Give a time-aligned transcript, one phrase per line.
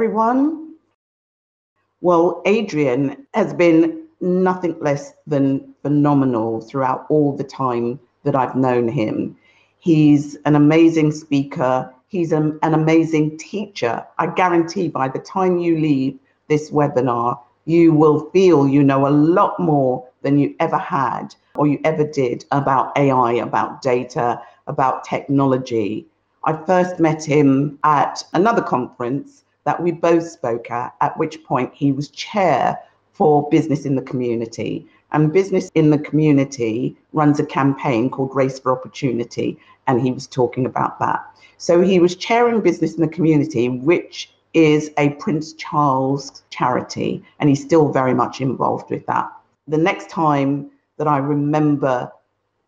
[0.00, 0.76] everyone.
[2.00, 8.88] Well, Adrian has been nothing less than phenomenal throughout all the time that I've known
[8.88, 9.36] him.
[9.78, 11.92] He's an amazing speaker.
[12.08, 14.02] He's an, an amazing teacher.
[14.18, 19.12] I guarantee by the time you leave this webinar, you will feel you know a
[19.12, 25.04] lot more than you ever had or you ever did about AI, about data, about
[25.04, 26.06] technology.
[26.44, 31.72] I first met him at another conference that we both spoke at, at which point
[31.72, 32.76] he was chair
[33.12, 34.84] for business in the community.
[35.12, 40.26] And Business in the Community runs a campaign called Race for Opportunity, and he was
[40.26, 41.24] talking about that.
[41.58, 47.48] So he was chairing Business in the Community, which is a Prince Charles charity, and
[47.48, 49.30] he's still very much involved with that.
[49.68, 52.10] The next time that I remember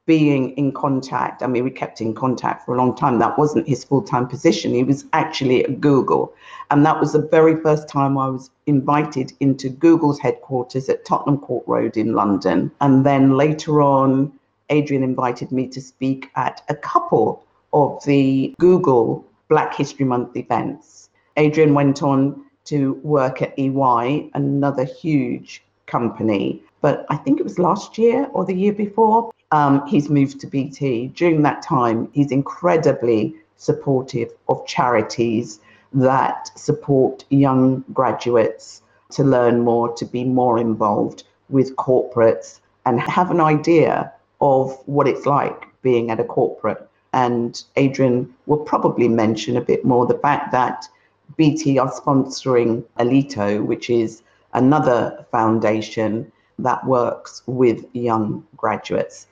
[0.06, 1.42] being in contact.
[1.42, 3.18] I mean, we kept in contact for a long time.
[3.18, 4.74] That wasn't his full time position.
[4.74, 6.34] He was actually at Google.
[6.70, 11.38] And that was the very first time I was invited into Google's headquarters at Tottenham
[11.38, 12.70] Court Road in London.
[12.80, 14.32] And then later on,
[14.70, 21.10] Adrian invited me to speak at a couple of the Google Black History Month events.
[21.36, 26.62] Adrian went on to work at EY, another huge company.
[26.82, 30.46] But I think it was last year or the year before, um, he's moved to
[30.46, 31.08] BT.
[31.14, 35.60] During that time, he's incredibly supportive of charities
[35.94, 43.30] that support young graduates to learn more, to be more involved with corporates and have
[43.30, 46.88] an idea of what it's like being at a corporate.
[47.12, 50.88] And Adrian will probably mention a bit more the fact that
[51.36, 54.22] BT are sponsoring Alito, which is
[54.54, 59.26] another foundation that works with young graduates.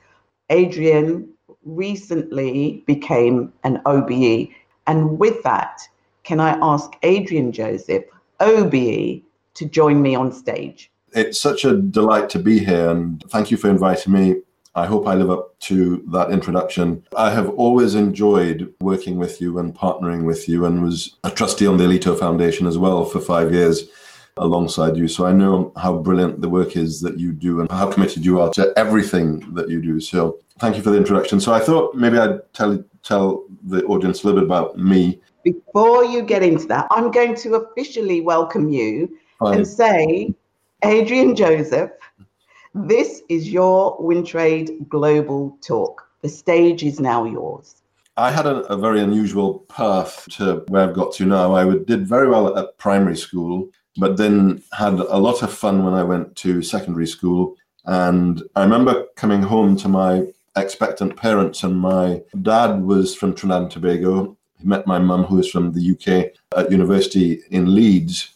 [0.49, 1.29] Adrian
[1.63, 4.49] recently became an OBE.
[4.87, 5.81] And with that,
[6.23, 8.03] can I ask Adrian Joseph,
[8.39, 9.21] OBE,
[9.53, 10.91] to join me on stage?
[11.13, 14.41] It's such a delight to be here, and thank you for inviting me.
[14.73, 17.03] I hope I live up to that introduction.
[17.17, 21.67] I have always enjoyed working with you and partnering with you, and was a trustee
[21.67, 23.89] on the Alito Foundation as well for five years
[24.37, 25.07] alongside you.
[25.07, 28.39] So I know how brilliant the work is that you do and how committed you
[28.41, 29.99] are to everything that you do.
[29.99, 31.39] So thank you for the introduction.
[31.39, 35.19] So I thought maybe I'd tell tell the audience a little bit about me.
[35.43, 39.55] Before you get into that, I'm going to officially welcome you Hi.
[39.55, 40.33] and say,
[40.83, 41.91] Adrian Joseph,
[42.75, 46.07] this is your Wintrade Global Talk.
[46.21, 47.81] The stage is now yours.
[48.17, 51.55] I had a, a, very unusual path to where I've got to now.
[51.55, 55.93] I did very well at primary school but then had a lot of fun when
[55.93, 57.55] I went to secondary school.
[57.85, 63.63] And I remember coming home to my expectant parents, and my dad was from Trinidad
[63.63, 64.37] and Tobago.
[64.59, 68.35] He met my mum, who was from the UK, at university in Leeds.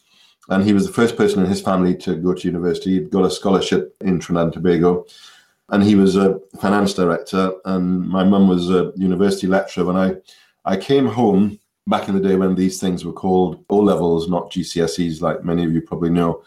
[0.50, 2.94] And he was the first person in his family to go to university.
[2.94, 5.06] He'd got a scholarship in Trinidad and Tobago.
[5.70, 9.86] And he was a finance director, and my mum was a university lecturer.
[9.86, 10.16] When I,
[10.64, 14.52] I came home, back in the day when these things were called O levels, not
[14.52, 16.44] GCSEs, like many of you probably know.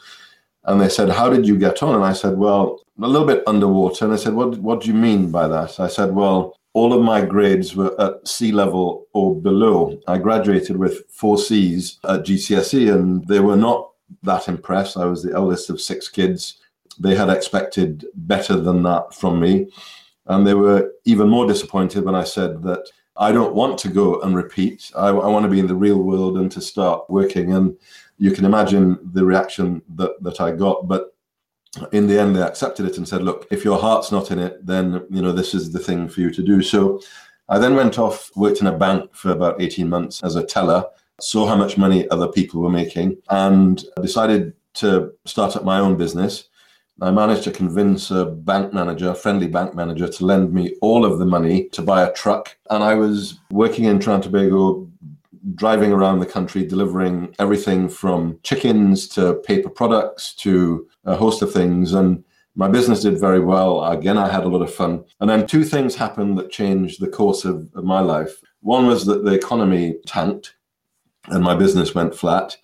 [0.65, 1.94] And they said, How did you get on?
[1.94, 4.04] And I said, Well, a little bit underwater.
[4.04, 5.81] And I said, What, what do you mean by that?
[5.81, 9.98] I said, Well, all of my grades were at C level or below.
[10.06, 13.91] I graduated with four C's at GCSE, and they were not
[14.22, 14.97] that impressed.
[14.97, 16.59] I was the eldest of six kids.
[16.98, 19.71] They had expected better than that from me.
[20.27, 22.84] And they were even more disappointed when I said that
[23.19, 24.91] I don't want to go and repeat.
[24.95, 27.53] I, I, want to be in the real world and to start working.
[27.53, 27.77] And
[28.17, 30.87] you can imagine the reaction that, that I got.
[30.87, 31.15] But
[31.93, 34.65] in the end, they accepted it and said, look, if your heart's not in it,
[34.65, 36.62] then, you know, this is the thing for you to do.
[36.62, 37.01] So
[37.49, 40.84] I then went off, worked in a bank for about 18 months as a teller,
[41.21, 45.97] saw how much money other people were making, and decided to start up my own
[45.97, 46.49] business.
[47.00, 51.04] I managed to convince a bank manager, a friendly bank manager, to lend me all
[51.04, 52.56] of the money to buy a truck.
[52.71, 54.33] And I was working in Trinidad
[55.54, 61.53] driving around the country, delivering everything from chickens to paper products to a host of
[61.53, 61.92] things.
[61.92, 62.24] And
[62.54, 63.84] my business did very well.
[63.84, 65.04] Again, I had a lot of fun.
[65.21, 68.41] And then two things happened that changed the course of, of my life.
[68.60, 70.56] One was that the economy tanked
[71.27, 72.56] and my business went flat.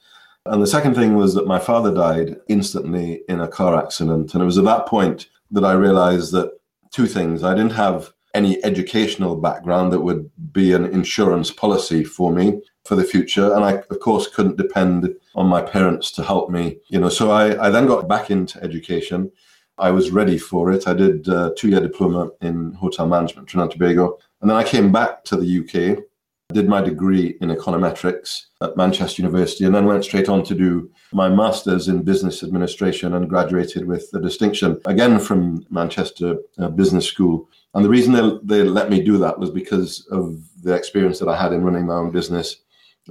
[0.46, 4.34] And the second thing was that my father died instantly in a car accident.
[4.34, 6.52] And it was at that point that I realized that
[6.90, 12.30] two things I didn't have any educational background that would be an insurance policy for
[12.32, 13.54] me for the future.
[13.54, 16.78] And I, of course, couldn't depend on my parents to help me.
[16.88, 19.30] You know, so I, I then got back into education.
[19.78, 20.86] I was ready for it.
[20.86, 24.18] I did a two year diploma in hotel management, Trinidad and Tobago.
[24.40, 26.04] And then I came back to the UK
[26.54, 30.90] did my degree in econometrics at Manchester University, and then went straight on to do
[31.12, 37.06] my master's in business administration and graduated with a distinction, again from Manchester uh, Business
[37.06, 37.48] School.
[37.74, 41.28] And the reason they, they let me do that was because of the experience that
[41.28, 42.56] I had in running my own business.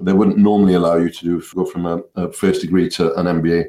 [0.01, 3.27] They wouldn't normally allow you to do, go from a, a first degree to an
[3.27, 3.65] MBA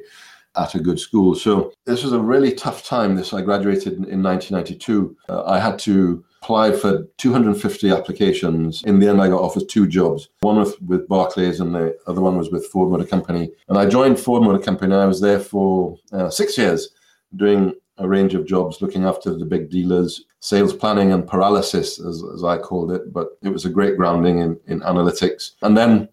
[0.57, 1.35] at a good school.
[1.35, 3.15] So this was a really tough time.
[3.15, 5.17] This I graduated in, in 1992.
[5.29, 8.83] Uh, I had to apply for 250 applications.
[8.85, 10.29] In the end, I got offered two jobs.
[10.41, 13.51] One was with Barclays, and the other one was with Ford Motor Company.
[13.69, 14.95] And I joined Ford Motor Company.
[14.95, 16.91] I was there for uh, six years,
[17.35, 22.23] doing a range of jobs, looking after the big dealers, sales planning and paralysis, as,
[22.35, 23.11] as I called it.
[23.11, 25.53] But it was a great grounding in, in analytics.
[25.63, 26.11] And then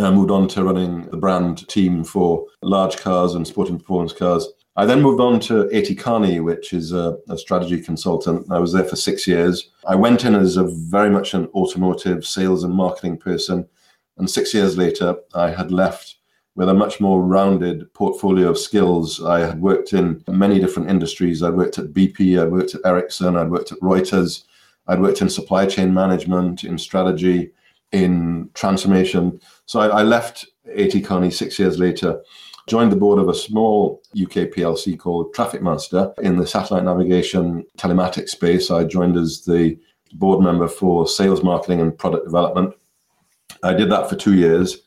[0.00, 4.48] I moved on to running the brand team for large cars and sporting performance cars.
[4.78, 5.68] I then moved on to.
[5.96, 8.46] Kearney, which is a, a, strategy consultant.
[8.48, 9.70] I was there for six years.
[9.84, 13.66] I went in as a very much an automotive sales and marketing person.
[14.18, 16.18] And six years later, I had left
[16.54, 19.20] with a much more rounded portfolio of skills.
[19.20, 21.42] I had worked in many different industries.
[21.42, 24.44] I'd worked at BP, I'd worked at Ericsson, I'd worked at Reuters,
[24.86, 27.50] I'd worked in supply chain management, in strategy,
[27.90, 29.40] in transformation.
[29.66, 30.46] So I, I left.
[31.02, 32.20] Kearney six years later
[32.68, 38.30] joined the board of a small UK PLC called Trafficmaster in the satellite navigation telematics
[38.30, 38.70] space.
[38.70, 39.78] I joined as the
[40.12, 42.74] board member for sales, marketing, and product development.
[43.62, 44.78] I did that for two years.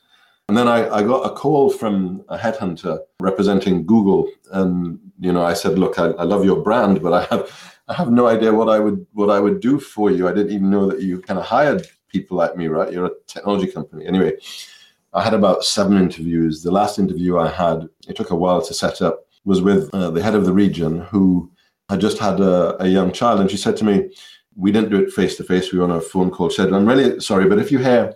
[0.48, 4.28] And then I, I got a call from a headhunter representing Google.
[4.52, 7.94] And, you know, I said, look, I, I love your brand, but I have I
[7.94, 10.28] have no idea what I would what I would do for you.
[10.28, 12.92] I didn't even know that you kind of hired people like me, right?
[12.92, 14.06] You're a technology company.
[14.06, 14.32] Anyway,
[15.14, 16.62] I had about seven interviews.
[16.62, 20.10] The last interview I had, it took a while to set up, was with uh,
[20.10, 21.50] the head of the region who
[21.88, 23.40] had just had a, a, young child.
[23.40, 24.10] And she said to me,
[24.56, 26.48] We didn't do it face to face, we were on a phone call.
[26.48, 28.14] She said, I'm really sorry, but if you hear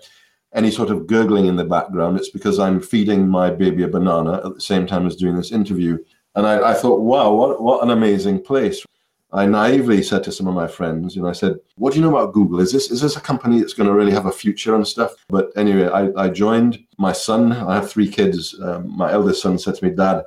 [0.54, 4.40] any sort of gurgling in the background, it's because I'm feeding my baby a banana
[4.46, 5.98] at the same time as doing this interview.
[6.34, 8.84] And I, I thought, wow, what, what an amazing place.
[9.32, 12.04] I naively said to some of my friends, you know, I said, "What do you
[12.04, 12.60] know about Google?
[12.60, 15.14] Is this is this a company that's going to really have a future and stuff?"
[15.28, 16.78] But anyway, I, I joined.
[16.98, 18.58] My son, I have three kids.
[18.60, 20.22] Um, my eldest son said to me, "Dad,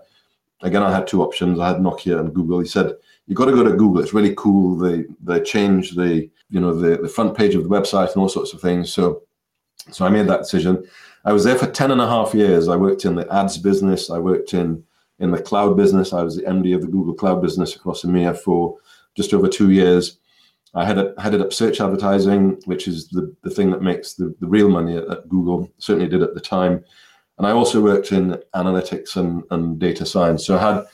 [0.61, 1.59] again, I had two options.
[1.59, 2.93] I had Nokia and Google." He said,
[3.27, 4.01] "You got to go to Google.
[4.01, 4.77] It's really cool.
[4.77, 8.29] They they change the you know the the front page of the website and all
[8.29, 9.23] sorts of things." So
[9.91, 10.85] so I made that decision.
[11.25, 12.67] I was there for 10 and a half years.
[12.67, 14.09] I worked in the ads business.
[14.09, 14.83] I worked in
[15.19, 16.13] in the cloud business.
[16.13, 18.77] I was the MD of the Google Cloud business across EMEA for
[19.15, 20.17] just over two years.
[20.75, 24.47] I had headed up search advertising, which is the, the thing that makes the, the
[24.47, 26.83] real money at, at, Google, certainly did at the time.
[27.37, 30.45] And I also worked in analytics and, and data science.
[30.45, 30.85] So I had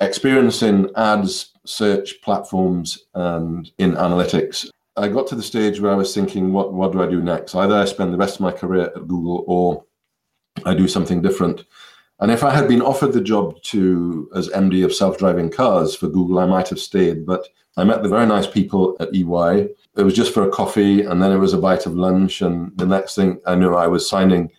[0.00, 4.68] experience in ads, search platforms, and in analytics.
[4.96, 7.54] I got to the stage where I was thinking, what, what do I do next?
[7.54, 9.84] Either I spend the rest of my career at Google or
[10.64, 11.64] I do something different.
[12.20, 16.06] And if I had been offered the job to as MD of self-driving cars for
[16.06, 17.24] Google, I might have stayed.
[17.24, 19.68] But I met the very nice people at EY.
[19.96, 22.76] It was just for a coffee, and then it was a bite of lunch, and
[22.76, 24.50] the next thing I knew, I was signing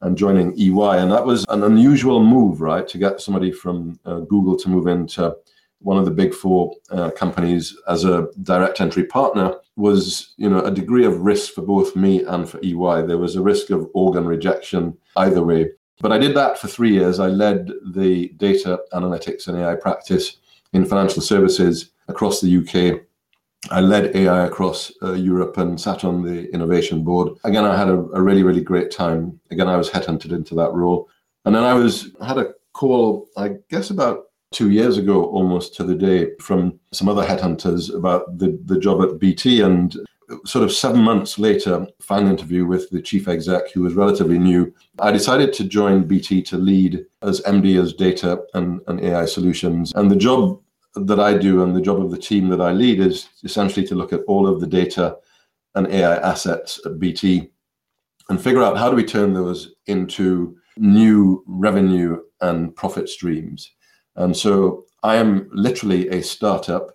[0.00, 2.86] and joining EY, and that was an unusual move, right?
[2.86, 5.34] To get somebody from uh, Google to move into
[5.80, 10.60] one of the big four uh, companies as a direct entry partner was, you know,
[10.60, 13.06] a degree of risk for both me and for EY.
[13.06, 15.70] There was a risk of organ rejection either way.
[16.00, 17.18] But I did that for three years.
[17.18, 20.38] I led the data analytics and AI practice
[20.72, 23.00] in financial services across the UK.
[23.70, 27.36] I led AI across uh, Europe and sat on the innovation board.
[27.42, 29.40] Again, I had a, a, really, really great time.
[29.50, 31.08] Again, I was headhunted into that role.
[31.44, 35.84] And then I was had a call, I guess about two years ago almost to
[35.84, 39.60] the day from some other headhunters about the, the job at BT.
[39.60, 39.94] And
[40.44, 44.72] sort of seven months later, final interview with the chief exec, who was relatively new.
[44.98, 49.92] I decided to join BT to lead as MD as data and, and AI solutions.
[49.94, 50.60] And the job
[50.94, 53.94] that I do and the job of the team that I lead is essentially to
[53.94, 55.16] look at all of the data
[55.74, 57.50] and AI assets at BT
[58.28, 63.72] and figure out how do we turn those into new revenue and profit streams.
[64.18, 66.90] And so I am literally a startup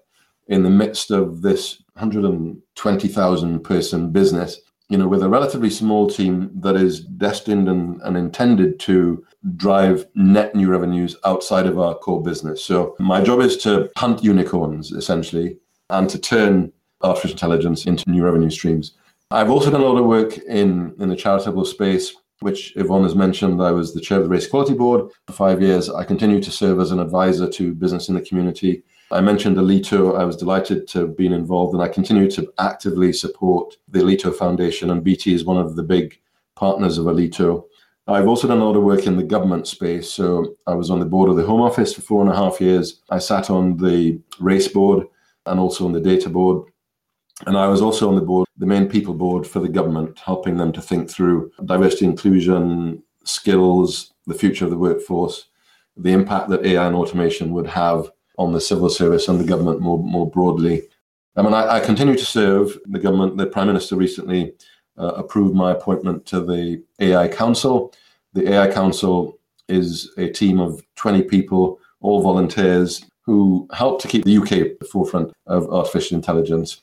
[0.47, 6.51] in the midst of this 120,000 person business, you know, with a relatively small team
[6.55, 9.25] that is destined and, and intended to
[9.55, 12.63] drive net new revenues outside of our core business.
[12.63, 15.57] So my job is to hunt unicorns essentially
[15.89, 18.93] and to turn artificial intelligence into new revenue streams.
[19.31, 23.15] I've also done a lot of work in, in the charitable space, which Yvonne has
[23.15, 23.61] mentioned.
[23.61, 25.89] I was the chair of the Race Equality Board for five years.
[25.89, 28.83] I continue to serve as an advisor to business in the community.
[29.11, 30.17] I mentioned Alito.
[30.19, 34.89] I was delighted to be involved, and I continue to actively support the Alito Foundation.
[34.89, 36.19] And BT is one of the big
[36.55, 37.65] partners of Alito.
[38.07, 40.11] I've also done a lot of work in the government space.
[40.11, 42.59] So I was on the board of the Home Office for four and a half
[42.59, 43.01] years.
[43.09, 45.07] I sat on the race board
[45.45, 46.67] and also on the data board.
[47.45, 50.57] And I was also on the board, the main people board for the government, helping
[50.57, 55.45] them to think through diversity, inclusion, skills, the future of the workforce,
[55.97, 59.79] the impact that AI and automation would have on the civil service and the government
[59.79, 60.83] more, more broadly.
[61.35, 63.37] I mean, I, I continue to serve the government.
[63.37, 64.53] The Prime Minister recently
[64.97, 67.93] uh, approved my appointment to the AI Council.
[68.33, 74.25] The AI Council is a team of 20 people, all volunteers, who help to keep
[74.25, 76.81] the UK at the forefront of artificial intelligence.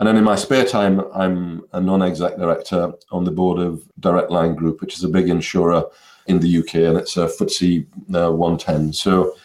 [0.00, 3.82] And then in my spare time, I'm a non exec director on the board of
[4.00, 5.84] Direct Line Group, which is a big insurer
[6.26, 8.94] in the UK, and it's a FTSE uh, 110.
[8.94, 9.36] So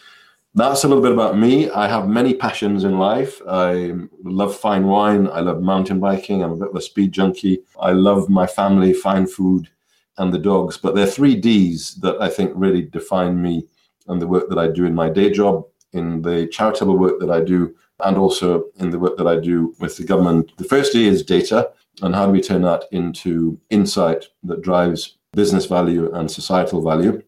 [0.54, 1.68] that's a little bit about me.
[1.68, 3.42] I have many passions in life.
[3.46, 3.92] I
[4.24, 5.28] love fine wine.
[5.28, 6.42] I love mountain biking.
[6.42, 7.58] I'm a bit of a speed junkie.
[7.78, 9.68] I love my family, fine food,
[10.16, 10.78] and the dogs.
[10.78, 13.66] But there are three D's that I think really define me
[14.08, 17.30] and the work that I do in my day job, in the charitable work that
[17.30, 20.52] I do, and also in the work that I do with the government.
[20.56, 21.70] The first D is data,
[22.02, 27.22] and how do we turn that into insight that drives business value and societal value.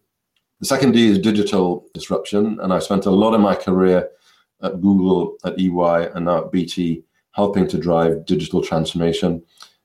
[0.61, 2.59] The second D is digital disruption.
[2.61, 4.09] And I spent a lot of my career
[4.63, 9.43] at Google, at EY, and now at BT, helping to drive digital transformation.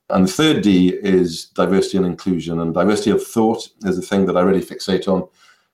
[0.09, 2.59] And the third D is diversity and inclusion.
[2.59, 5.27] And diversity of thought is the thing that I really fixate on.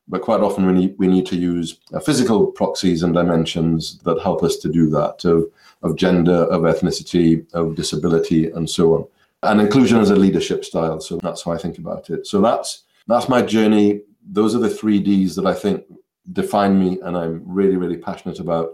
[0.10, 4.22] But quite often we need, we need to use uh, physical proxies and dimensions that
[4.22, 5.46] help us to do that of,
[5.84, 9.08] of gender, of ethnicity, of disability, and so on.
[9.44, 11.00] And inclusion is a leadership style.
[11.00, 12.28] So that's how I think about it.
[12.28, 15.84] So that's that's my journey those are the three Ds that I think
[16.32, 18.74] define me and I'm really, really passionate about.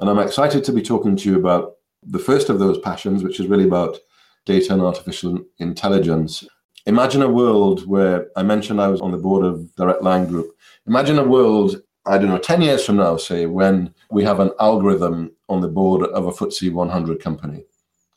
[0.00, 3.38] And I'm excited to be talking to you about the first of those passions, which
[3.38, 3.98] is really about
[4.46, 6.44] data and artificial intelligence.
[6.90, 10.56] Imagine a world where I mentioned I was on the board of Direct Line Group.
[10.88, 14.50] Imagine a world, I don't know, 10 years from now, say, when we have an
[14.58, 17.64] algorithm on the board of a FTSE 100 company.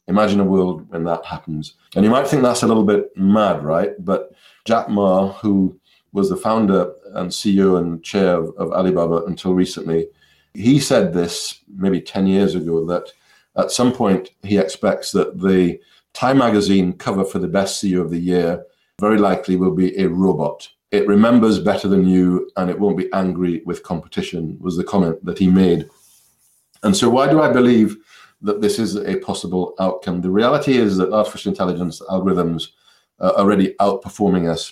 [0.08, 1.76] Imagine a world when that happens.
[1.96, 3.92] And you might think that's a little bit mad, right?
[4.04, 4.32] But
[4.66, 5.80] Jack Ma, who
[6.12, 10.08] was the founder and CEO and chair of, of Alibaba until recently.
[10.56, 13.12] He said this maybe 10 years ago that
[13.56, 15.80] at some point he expects that the
[16.14, 18.64] Time magazine cover for the best CEO of the year
[19.00, 20.70] very likely will be a robot.
[20.92, 25.24] It remembers better than you and it won't be angry with competition, was the comment
[25.26, 25.90] that he made.
[26.84, 27.98] And so, why do I believe
[28.42, 30.22] that this is a possible outcome?
[30.22, 32.70] The reality is that artificial intelligence algorithms
[33.20, 34.72] uh, are already outperforming us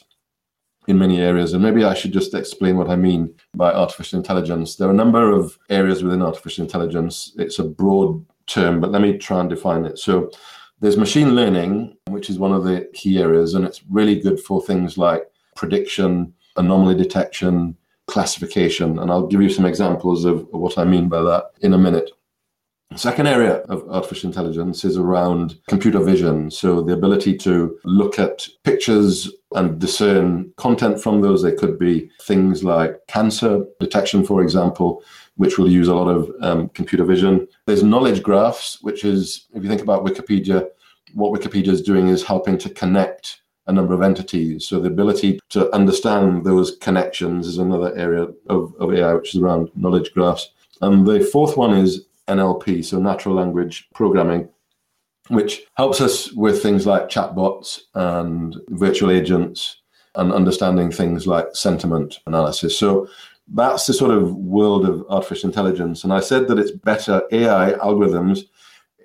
[0.87, 1.53] in many areas.
[1.53, 4.75] And maybe I should just explain what I mean by artificial intelligence.
[4.75, 7.33] There are a number of areas within artificial intelligence.
[7.37, 9.99] It's a broad term, but let me try and define it.
[9.99, 10.31] So
[10.81, 14.61] there's machine learning, which is one of the key areas, and it's really good for
[14.61, 15.23] things like
[15.55, 18.99] prediction, anomaly detection, classification.
[18.99, 22.11] And I'll give you some examples of what I mean by that in a minute.
[22.95, 26.51] Second area of artificial intelligence is around computer vision.
[26.51, 31.41] So the ability to look at pictures and discern content from those.
[31.41, 35.03] They could be things like cancer detection, for example,
[35.41, 37.47] which will use a lot of um, computer vision.
[37.65, 40.67] There's knowledge graphs, which is, if you think about Wikipedia,
[41.15, 44.67] what Wikipedia is doing is helping to connect a number of entities.
[44.67, 49.41] So the ability to understand those connections is another area of, of AI, which is
[49.41, 50.51] around knowledge graphs.
[50.81, 54.47] And the fourth one is NLP, so natural language programming,
[55.29, 59.77] which helps us with things like chatbots and virtual agents
[60.15, 62.77] and understanding things like sentiment analysis.
[62.77, 63.07] So
[63.53, 66.03] that's the sort of world of artificial intelligence.
[66.03, 68.43] And I said that it's better AI algorithms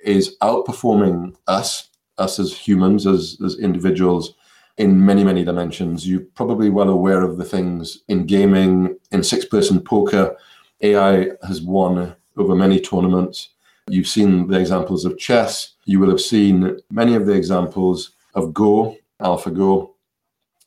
[0.05, 1.89] is outperforming us,
[2.19, 4.35] us as humans, as, as individuals,
[4.79, 6.09] in many, many dimensions.
[6.09, 10.37] You're probably well aware of the things in gaming, in six person poker.
[10.83, 13.51] AI has won over many tournaments.
[13.89, 15.73] You've seen the examples of chess.
[15.87, 19.93] You will have seen many of the examples of Go, AlphaGo,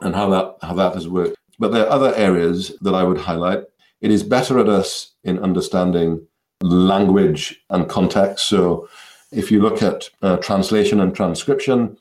[0.02, 1.39] and how that how that has worked.
[1.60, 3.64] But there are other areas that I would highlight.
[4.02, 6.26] It is better at us in understanding
[6.62, 8.48] language and context.
[8.48, 8.88] So
[9.32, 11.98] if you look at uh, translation and transcription,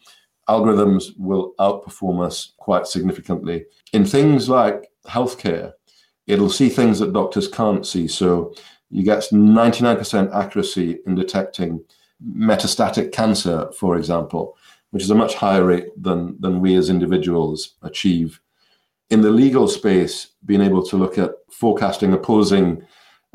[0.48, 3.66] algorithms will outperform us quite significantly.
[3.92, 5.72] In things like healthcare,
[6.26, 8.08] it'll see things that doctors can't see.
[8.08, 8.54] So
[8.90, 11.84] you get 99% accuracy in detecting
[12.24, 14.56] metastatic cancer, for example,
[14.90, 18.40] which is a much higher rate than, than we as individuals achieve.
[19.10, 22.82] In the legal space, being able to look at forecasting opposing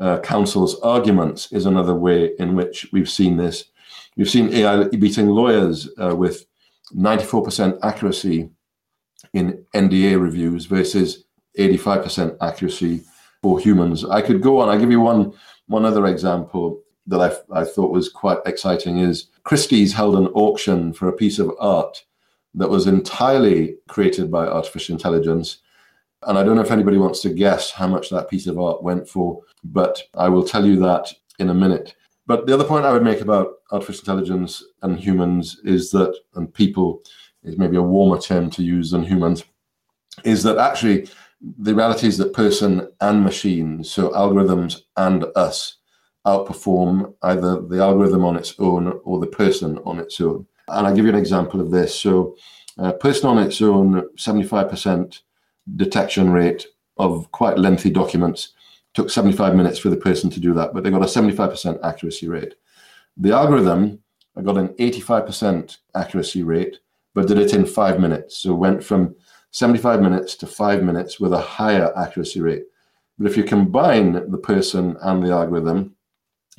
[0.00, 3.64] uh, counsel's arguments is another way in which we've seen this.
[4.16, 6.46] We've seen AI beating lawyers uh, with
[6.94, 8.50] 94% accuracy
[9.32, 11.24] in NDA reviews versus
[11.58, 13.02] 85% accuracy
[13.42, 14.04] for humans.
[14.04, 14.68] I could go on.
[14.68, 15.32] I give you one
[15.66, 20.92] one other example that I, I thought was quite exciting is Christie's held an auction
[20.92, 22.04] for a piece of art
[22.54, 25.58] that was entirely created by artificial intelligence.
[26.26, 28.82] And I don't know if anybody wants to guess how much that piece of art
[28.82, 31.94] went for, but I will tell you that in a minute.
[32.26, 36.52] But the other point I would make about artificial intelligence and humans is that, and
[36.52, 37.02] people
[37.42, 39.44] is maybe a warmer term to use than humans,
[40.24, 41.08] is that actually
[41.58, 45.76] the reality is that person and machine, so algorithms and us,
[46.26, 50.46] outperform either the algorithm on its own or the person on its own.
[50.68, 51.98] And I'll give you an example of this.
[51.98, 52.36] So,
[52.78, 55.20] uh, person on its own, 75%
[55.76, 56.66] detection rate
[56.96, 58.50] of quite lengthy documents.
[58.94, 62.28] Took 75 minutes for the person to do that, but they got a 75% accuracy
[62.28, 62.54] rate.
[63.16, 64.00] The algorithm
[64.36, 66.78] I got an 85% accuracy rate,
[67.14, 68.38] but did it in five minutes.
[68.38, 69.14] So went from
[69.52, 72.64] 75 minutes to five minutes with a higher accuracy rate.
[73.18, 75.94] But if you combine the person and the algorithm,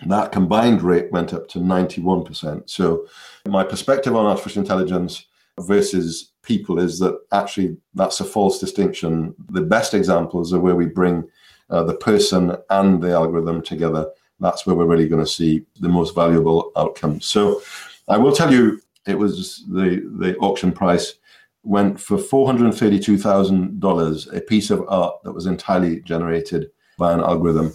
[0.08, 2.70] that combined rate went up to 91%.
[2.70, 3.08] So
[3.46, 5.26] my perspective on artificial intelligence
[5.60, 9.34] versus people is that actually that's a false distinction.
[9.50, 11.28] The best examples are where we bring
[11.70, 14.08] uh, the person and the algorithm together.
[14.40, 17.26] That's where we're really going to see the most valuable outcomes.
[17.26, 17.62] So
[18.08, 21.16] I will tell you, it was the, the auction price
[21.64, 27.74] went for $432,000, a piece of art that was entirely generated by an algorithm.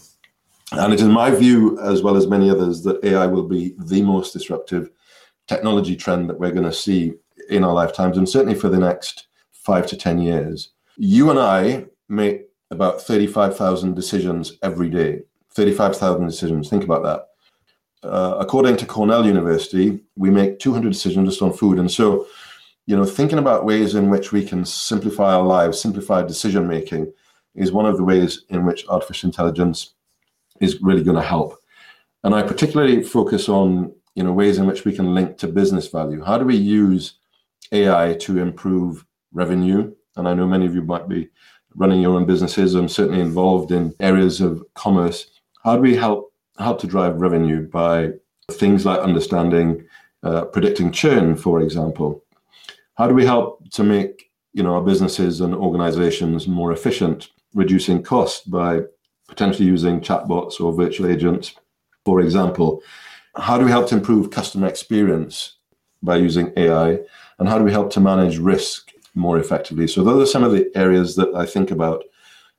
[0.73, 4.03] And it is my view, as well as many others, that AI will be the
[4.03, 4.91] most disruptive
[5.49, 7.15] technology trend that we're going to see
[7.51, 10.71] in our lifetimes, and certainly for the next five to 10 years.
[10.97, 15.23] You and I make about 35,000 decisions every day.
[15.55, 16.69] 35,000 decisions.
[16.69, 18.09] Think about that.
[18.09, 21.79] Uh, according to Cornell University, we make 200 decisions just on food.
[21.79, 22.27] And so,
[22.87, 27.13] you know, thinking about ways in which we can simplify our lives, simplify decision making,
[27.55, 29.95] is one of the ways in which artificial intelligence
[30.61, 31.57] is really going to help.
[32.23, 35.89] And I particularly focus on you know ways in which we can link to business
[35.89, 36.23] value.
[36.23, 37.15] How do we use
[37.73, 39.95] AI to improve revenue?
[40.17, 41.29] And I know many of you might be
[41.77, 45.31] running your own businesses and certainly involved in areas of commerce.
[45.65, 48.11] How do we help help to drive revenue by
[48.51, 49.87] things like understanding,
[50.23, 52.25] uh, predicting churn, for example?
[52.97, 58.03] How do we help to make you know our businesses and organizations more efficient, reducing
[58.03, 58.83] cost by
[59.31, 61.55] potentially using chatbots or virtual agents,
[62.05, 62.83] for example.
[63.37, 65.55] How do we help to improve customer experience
[66.03, 66.99] by using AI?
[67.41, 69.89] And how do we help to manage risk more effectively?
[69.89, 72.05] So, those are some of the areas that I think about.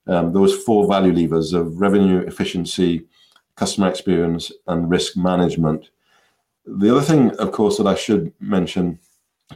[0.08, 3.06] Um, those four value levers of revenue, efficiency,
[3.56, 5.92] customer experience, and risk management.
[6.66, 9.00] The other thing, of course, that I should mention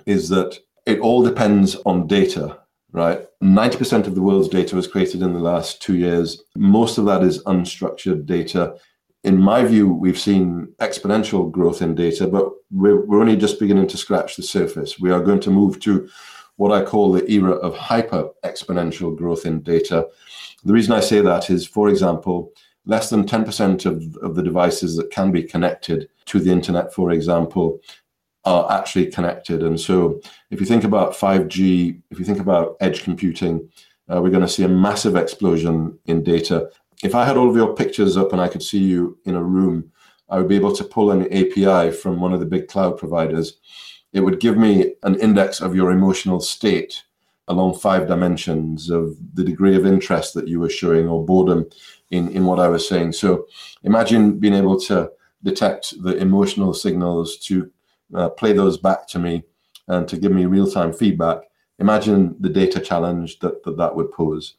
[0.06, 2.60] is that it all depends on data
[2.96, 3.28] right?
[3.44, 6.42] 90% of the world's data was created in the last two years.
[6.56, 8.76] Most of that is unstructured data.
[9.26, 13.88] In my view, we've seen exponential growth in data, but we're, we're only just beginning
[13.88, 15.00] to scratch the surface.
[15.00, 16.08] We are going to move to
[16.58, 20.08] what I call the era of hyper exponential growth in data.
[20.64, 22.52] The reason I say that is, for example,
[22.86, 27.10] less than 10% of, of the devices that can be connected to the internet, for
[27.10, 27.80] example,
[28.44, 29.64] are actually connected.
[29.64, 33.68] And so, if you think about 5G, if you think about edge computing,
[34.08, 36.70] uh, we're going to see a massive explosion in data.
[37.04, 39.44] If I had all of your pictures up and I could see you in a
[39.44, 39.92] room,
[40.30, 43.58] I would be able to pull an API from one of the big cloud providers.
[44.14, 47.04] It would give me an index of your emotional state
[47.48, 51.70] along five dimensions of the degree of interest that you were showing or boredom
[52.10, 53.12] in, in what I was saying.
[53.12, 53.48] So
[53.84, 55.12] imagine being able to
[55.44, 57.72] detect the emotional signals to
[58.14, 59.44] uh, play those back to me
[59.88, 61.40] and to give me real time feedback,
[61.80, 64.56] imagine the data challenge that, that that would pose.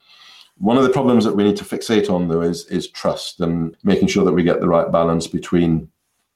[0.58, 3.76] One of the problems that we need to fixate on, though, is, is trust and
[3.84, 5.88] making sure that we get the right balance between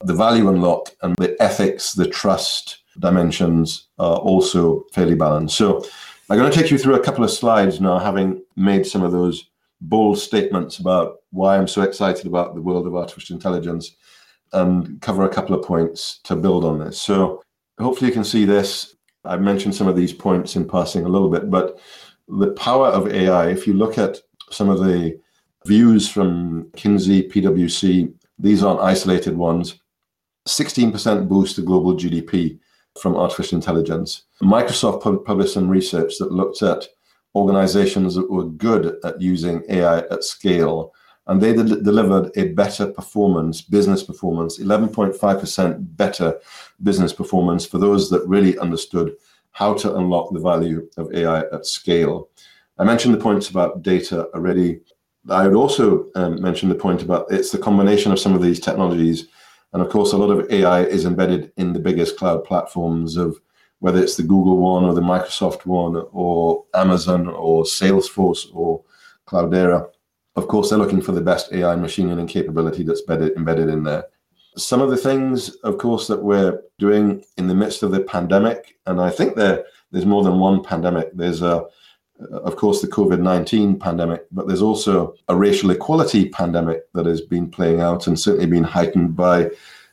[0.05, 5.57] the value unlock and the ethics, the trust dimensions are also fairly balanced.
[5.57, 5.85] So
[6.29, 9.13] I'm going to take you through a couple of slides now, having made some of
[9.13, 13.97] those bold statements about why I'm so excited about the world of artificial intelligence
[14.53, 17.01] and cover a couple of points to build on this.
[17.01, 17.43] So
[17.79, 18.97] hopefully you can see this.
[19.25, 21.79] I've mentioned some of these points in passing a little bit, but
[22.39, 24.19] the power of AI, if you look at
[24.51, 25.19] some of the
[25.67, 29.81] views from Kinsey, PwC, these aren't isolated ones.
[30.49, 32.59] 16% boost to global GDP
[33.01, 34.23] from artificial intelligence.
[34.43, 36.87] Microsoft published some research that looked at
[37.35, 40.93] organizations that were good at using AI at scale
[41.27, 46.41] and they de- delivered a better performance, business performance, 11.5% better
[46.83, 49.15] business performance for those that really understood
[49.53, 52.29] how to unlock the value of AI at scale.
[52.79, 54.81] I mentioned the points about data already.
[55.29, 58.61] I would also um, mention the point about it's the combination of some of these
[58.61, 59.29] technologies.
[59.73, 63.39] And of course, a lot of AI is embedded in the biggest cloud platforms of
[63.81, 68.83] whether it's the Google one or the Microsoft one or Amazon or Salesforce or
[69.27, 69.89] Cloudera.
[70.37, 73.83] Of course, they're looking for the best AI machine learning capability that's embedded, embedded in
[73.83, 74.05] there.
[74.65, 78.77] Some of the things, of course, that we're doing in the midst of the pandemic,
[78.87, 81.11] and I think there, there's more than one pandemic.
[81.15, 81.67] There's a
[82.29, 87.21] of course, the COVID 19 pandemic, but there's also a racial equality pandemic that has
[87.21, 89.51] been playing out and certainly been heightened by,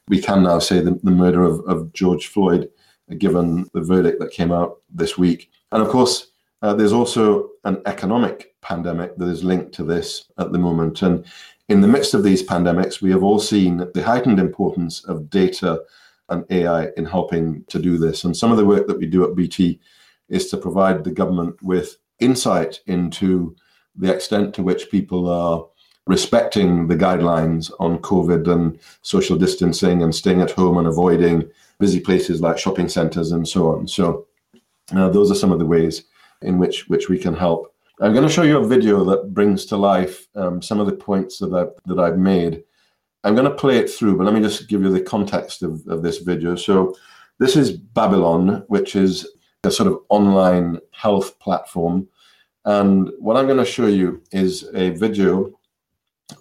[0.08, 2.70] we can now say, the, the murder of, of George Floyd,
[3.18, 5.52] given the verdict that came out this week.
[5.72, 6.28] And of course,
[6.62, 11.02] uh, there's also an economic pandemic that is linked to this at the moment.
[11.04, 11.26] And
[11.70, 15.82] in the midst of these pandemics, we have all seen the heightened importance of data
[16.30, 18.24] and AI in helping to do this.
[18.24, 19.80] And some of the work that we do at BT
[20.30, 23.56] is to provide the government with insight into
[23.96, 25.66] the extent to which people are
[26.06, 31.50] respecting the guidelines on COVID and social distancing and staying at home and avoiding
[31.80, 33.88] busy places like shopping centres and so on.
[33.88, 34.26] So
[34.96, 36.04] uh, those are some of the ways
[36.42, 37.74] in which which we can help.
[38.00, 40.96] I'm going to show you a video that brings to life um, some of the
[40.96, 42.64] points that I've, that I've made.
[43.24, 45.82] I'm going to play it through, but let me just give you the context of,
[45.88, 46.56] of this video.
[46.56, 46.96] So
[47.40, 49.28] this is Babylon, which is
[49.64, 52.08] a sort of online health platform.
[52.66, 55.60] And what I'm going to show you is a video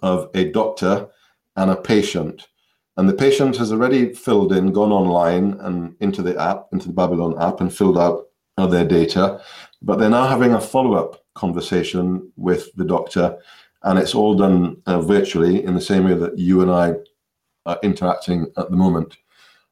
[0.03, 1.07] of a doctor
[1.55, 2.49] and a patient.
[2.97, 6.93] And the patient has already filled in, gone online and into the app, into the
[6.93, 9.41] Babylon app, and filled out their data.
[9.81, 13.37] But they're now having a follow up conversation with the doctor.
[13.83, 16.95] And it's all done uh, virtually in the same way that you and I
[17.65, 19.17] are interacting at the moment.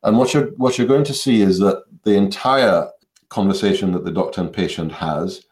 [0.04, 2.90] And what you're, what you're going to see is that the entire
[3.30, 5.46] conversation that the doctor and patient has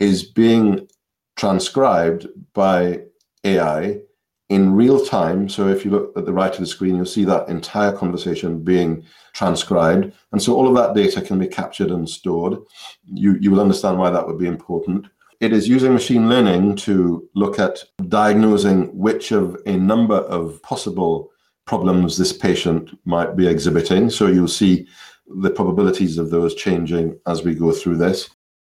[0.00, 0.88] is being
[1.36, 3.00] transcribed by
[3.44, 4.00] AI
[4.48, 5.48] in real time.
[5.48, 8.62] So if you look at the right of the screen, you'll see that entire conversation
[8.62, 10.12] being transcribed.
[10.32, 12.58] And so all of that data can be captured and stored.
[13.06, 15.06] You, you will understand why that would be important.
[15.40, 21.30] It is using machine learning to look at diagnosing which of a number of possible
[21.66, 24.10] problems this patient might be exhibiting.
[24.10, 24.86] So you'll see
[25.26, 28.30] the probabilities of those changing as we go through this.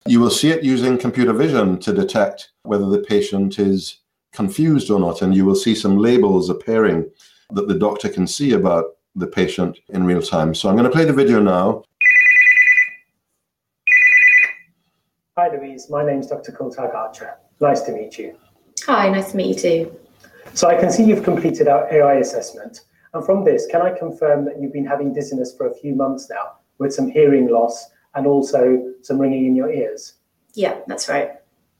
[0.08, 4.00] You will see it using computer vision to detect whether the patient is
[4.34, 7.10] confused or not, and you will see some labels appearing
[7.52, 10.56] that the doctor can see about the patient in real time.
[10.56, 11.84] So I'm going to play the video now.
[15.41, 15.89] Hi, Louise.
[15.89, 16.51] My name's Dr.
[16.51, 17.34] Kultag Archer.
[17.60, 18.38] Nice to meet you.
[18.86, 19.99] Hi, nice to meet you too.
[20.54, 22.82] So I can see you've completed our AI assessment.
[23.15, 26.30] And from this, can I confirm that you've been having dizziness for a few months
[26.30, 30.13] now with some hearing loss and also some ringing in your ears?
[30.54, 31.32] Yeah, that's right.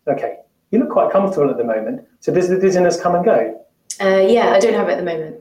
[0.08, 0.38] Okay.
[0.72, 2.08] You look quite comfortable at the moment.
[2.20, 3.64] So does the dizziness come and go?
[4.02, 5.36] Uh, yeah, I don't have it at the moment.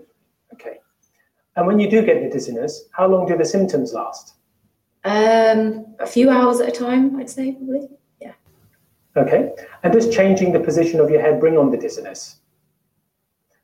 [0.52, 0.76] Okay.
[1.56, 4.34] And when you do get the dizziness, how long do the symptoms last?
[5.04, 7.88] Um, a few hours at a time, I'd say, probably.
[9.16, 9.52] Okay.
[9.82, 12.36] And does changing the position of your head bring on the dizziness?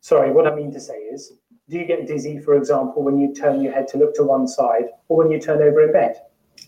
[0.00, 1.32] Sorry, what I mean to say is,
[1.68, 4.46] do you get dizzy, for example, when you turn your head to look to one
[4.46, 6.16] side or when you turn over in bed?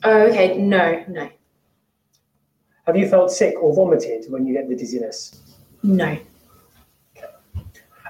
[0.03, 0.59] Oh, okay.
[0.59, 1.29] No, no.
[2.87, 5.61] Have you felt sick or vomited when you get the dizziness?
[5.83, 6.19] No.
[7.17, 7.29] Okay.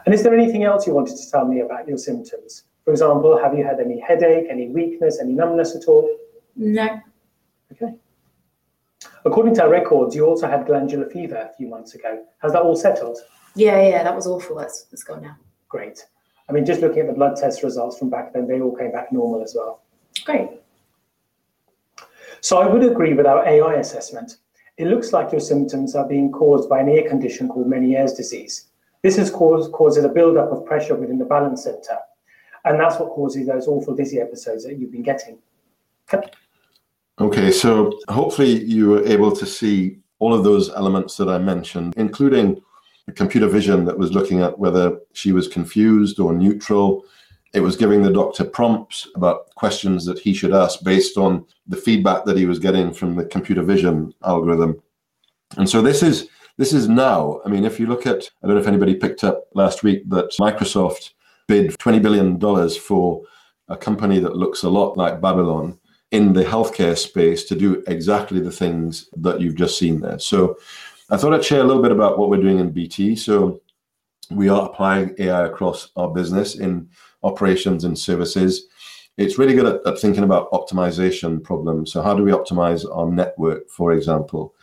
[0.07, 2.65] And is there anything else you wanted to tell me about your symptoms?
[2.85, 6.09] For example, have you had any headache, any weakness, any numbness at all?
[6.57, 7.01] No.
[7.73, 7.95] Okay.
[9.25, 12.25] According to our records, you also had glandular fever a few months ago.
[12.39, 13.19] Has that all settled?
[13.55, 14.57] Yeah, yeah, that was awful.
[14.57, 15.37] That's, that's gone now.
[15.69, 16.07] Great.
[16.49, 18.93] I mean, just looking at the blood test results from back then, they all came
[18.93, 19.83] back normal as well.
[20.25, 20.49] Great.
[22.41, 24.37] So I would agree with our AI assessment.
[24.77, 28.67] It looks like your symptoms are being caused by an ear condition called Meniere's disease.
[29.03, 31.99] This has caused causes a buildup of pressure within the balance center,
[32.65, 35.39] and that's what causes those awful dizzy episodes that you've been getting.
[37.21, 41.95] Okay, so hopefully you were able to see all of those elements that I mentioned,
[41.97, 42.61] including
[43.15, 47.05] computer vision that was looking at whether she was confused or neutral.
[47.55, 51.77] It was giving the doctor prompts about questions that he should ask based on the
[51.77, 54.81] feedback that he was getting from the computer vision algorithm.
[55.57, 56.29] And so this is
[56.59, 57.41] this is now.
[57.45, 60.09] I mean, if you look at, I don't know if anybody picked up last week
[60.11, 61.13] that Microsoft
[61.47, 63.23] bid $20 billion for
[63.69, 65.78] a company that looks a lot like Babylon
[66.11, 70.19] in the healthcare space to do exactly the things that you've just seen there.
[70.19, 70.57] So
[71.11, 73.17] I thought I'd share a little bit about what we're doing in BT.
[73.17, 73.61] So
[74.31, 76.89] we are applying AI across our business in
[77.23, 78.69] operations and services.
[79.17, 81.93] it's really good at, at thinking about optimization problems.
[81.93, 84.55] So, how do we optimize our network, for example?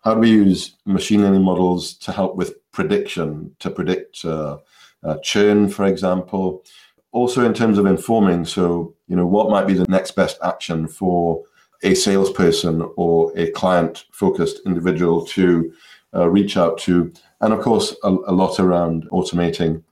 [0.00, 4.58] How do we use machine learning models to help with prediction, to predict uh,
[5.04, 6.64] uh, churn, for example?
[7.12, 10.86] Also, in terms of informing, so you know, what might be the next best action
[10.86, 11.42] for
[11.82, 15.72] a salesperson or a client-focused individual to
[16.14, 19.82] uh, reach out to, and of course, a, a lot around automating.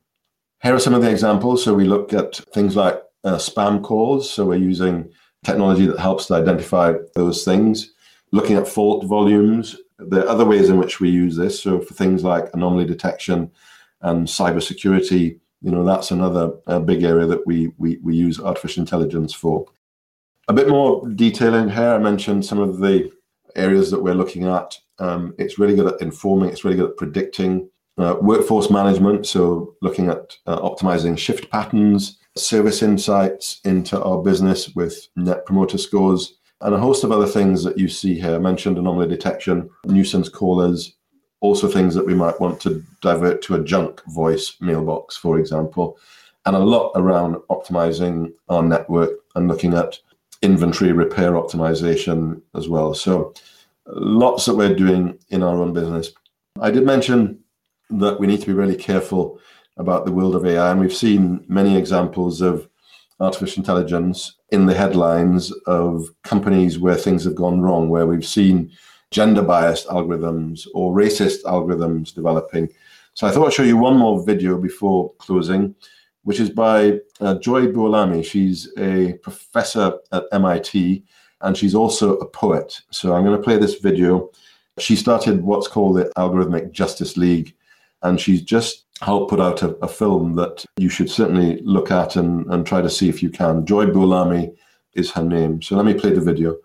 [0.62, 1.64] Here are some of the examples.
[1.64, 4.28] So we look at things like uh, spam calls.
[4.30, 5.08] So we're using
[5.44, 7.92] technology that helps to identify those things.
[8.32, 9.76] Looking at fault volumes.
[9.98, 11.62] There are other ways in which we use this.
[11.62, 13.50] So for things like anomaly detection
[14.02, 18.82] and cybersecurity, you know, that's another uh, big area that we, we, we use artificial
[18.82, 19.66] intelligence for.
[20.48, 21.90] A bit more detail in here.
[21.90, 23.10] I mentioned some of the
[23.56, 24.78] areas that we're looking at.
[24.98, 26.50] Um, it's really good at informing.
[26.50, 27.68] It's really good at predicting.
[27.98, 34.72] Uh, workforce management, so looking at uh, optimizing shift patterns, service insights into our business
[34.76, 38.36] with net promoter scores, and a host of other things that you see here.
[38.36, 40.96] I mentioned anomaly detection, nuisance callers,
[41.40, 45.98] also things that we might want to divert to a junk voice mailbox, for example,
[46.46, 49.98] and a lot around optimizing our network and looking at
[50.42, 52.94] inventory repair optimization as well.
[52.94, 53.34] So,
[53.86, 56.12] lots that we're doing in our own business.
[56.60, 57.38] I did mention
[57.90, 59.40] that we need to be really careful
[59.78, 60.70] about the world of AI.
[60.70, 62.68] And we've seen many examples of
[63.20, 68.70] artificial intelligence in the headlines of companies where things have gone wrong, where we've seen
[69.10, 72.68] gender biased algorithms or racist algorithms developing.
[73.14, 75.74] So I thought I'd show you one more video before closing,
[76.24, 78.24] which is by uh, Joy Buolamwini.
[78.24, 81.02] She's a professor at MIT
[81.40, 82.80] and she's also a poet.
[82.90, 84.30] So I'm going to play this video.
[84.78, 87.54] She started what's called the Algorithmic Justice League
[88.02, 92.16] and she's just helped put out a, a, film that you should certainly look at
[92.16, 93.64] and, and try to see if you can.
[93.64, 94.54] Joy Buolamwini
[94.94, 95.62] is her name.
[95.62, 96.56] So let me play the video.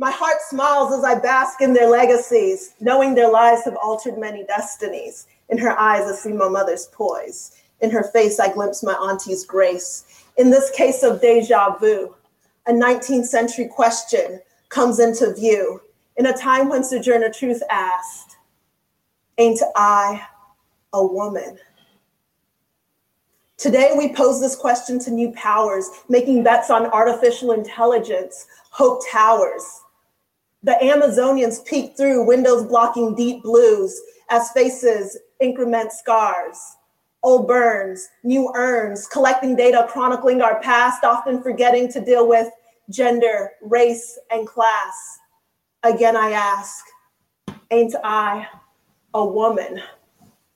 [0.00, 4.44] My heart smiles as I bask in their legacies, knowing their lives have altered many
[4.44, 5.26] destinies.
[5.50, 7.60] In her eyes, I see my mother's poise.
[7.82, 10.24] In her face, I glimpse my auntie's grace.
[10.38, 12.14] In this case of deja vu,
[12.66, 15.82] a 19th century question comes into view.
[16.16, 18.38] In a time when Sojourner Truth asked,
[19.36, 20.22] Ain't I
[20.94, 21.58] a woman?
[23.58, 29.82] Today, we pose this question to new powers, making bets on artificial intelligence, hope towers.
[30.62, 36.58] The Amazonians peek through windows blocking deep blues as faces increment scars.
[37.22, 42.50] Old burns, new urns, collecting data chronicling our past, often forgetting to deal with
[42.90, 45.18] gender, race, and class.
[45.82, 46.84] Again, I ask,
[47.70, 48.46] ain't I
[49.14, 49.80] a woman.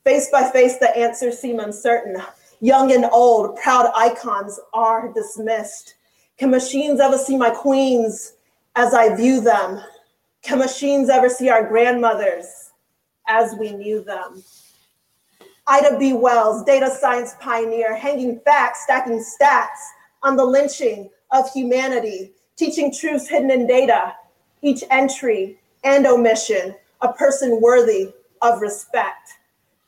[0.04, 2.22] Face by face, the answers seem uncertain.
[2.60, 5.94] Young and old, proud icons are dismissed.
[6.38, 8.34] Can machines ever see my queens
[8.76, 9.80] as I view them?
[10.44, 12.72] Can machines ever see our grandmothers
[13.26, 14.44] as we knew them?
[15.66, 16.12] Ida B.
[16.12, 19.80] Wells, data science pioneer, hanging facts, stacking stats
[20.22, 24.14] on the lynching of humanity, teaching truths hidden in data,
[24.60, 29.30] each entry and omission, a person worthy of respect.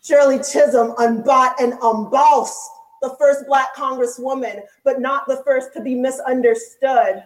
[0.03, 2.71] Shirley Chisholm unbought and unbossed
[3.03, 7.25] the first Black Congresswoman, but not the first to be misunderstood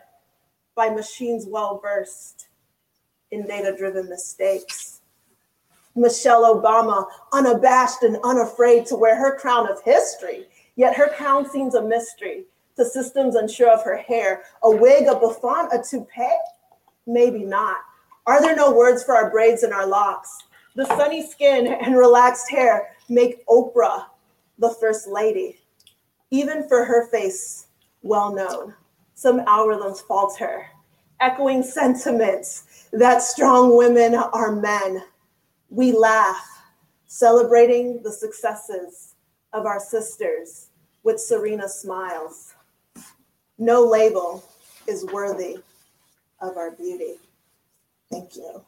[0.74, 2.48] by machines well versed
[3.30, 5.00] in data driven mistakes.
[5.96, 11.74] Michelle Obama, unabashed and unafraid to wear her crown of history, yet her crown seems
[11.74, 12.44] a mystery
[12.76, 14.44] to systems unsure of her hair.
[14.62, 16.38] A wig, a bouffant, a toupee?
[17.06, 17.78] Maybe not.
[18.26, 20.38] Are there no words for our braids and our locks?
[20.76, 24.06] The sunny skin and relaxed hair make Oprah
[24.58, 25.58] the first lady.
[26.30, 27.66] Even for her face,
[28.02, 28.74] well known,
[29.14, 30.66] some algorithms falter,
[31.20, 35.04] echoing sentiments that strong women are men.
[35.68, 36.44] We laugh,
[37.06, 39.14] celebrating the successes
[39.52, 40.68] of our sisters
[41.02, 42.54] with serena smiles.
[43.58, 44.44] No label
[44.86, 45.58] is worthy
[46.40, 47.14] of our beauty.
[48.10, 48.62] Thank you.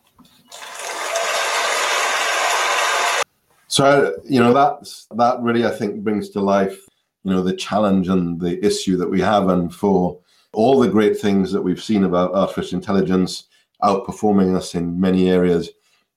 [3.67, 6.79] So you know that's that really I think brings to life
[7.25, 10.19] you know the challenge and the issue that we have, and for
[10.53, 13.45] all the great things that we've seen about artificial intelligence
[13.83, 15.71] outperforming us in many areas.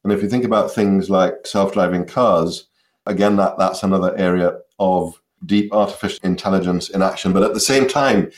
[0.04, 2.68] And if you think about things like self-driving cars,
[3.06, 7.34] again that that's another area of deep artificial intelligence in action.
[7.34, 8.32] But at the same time,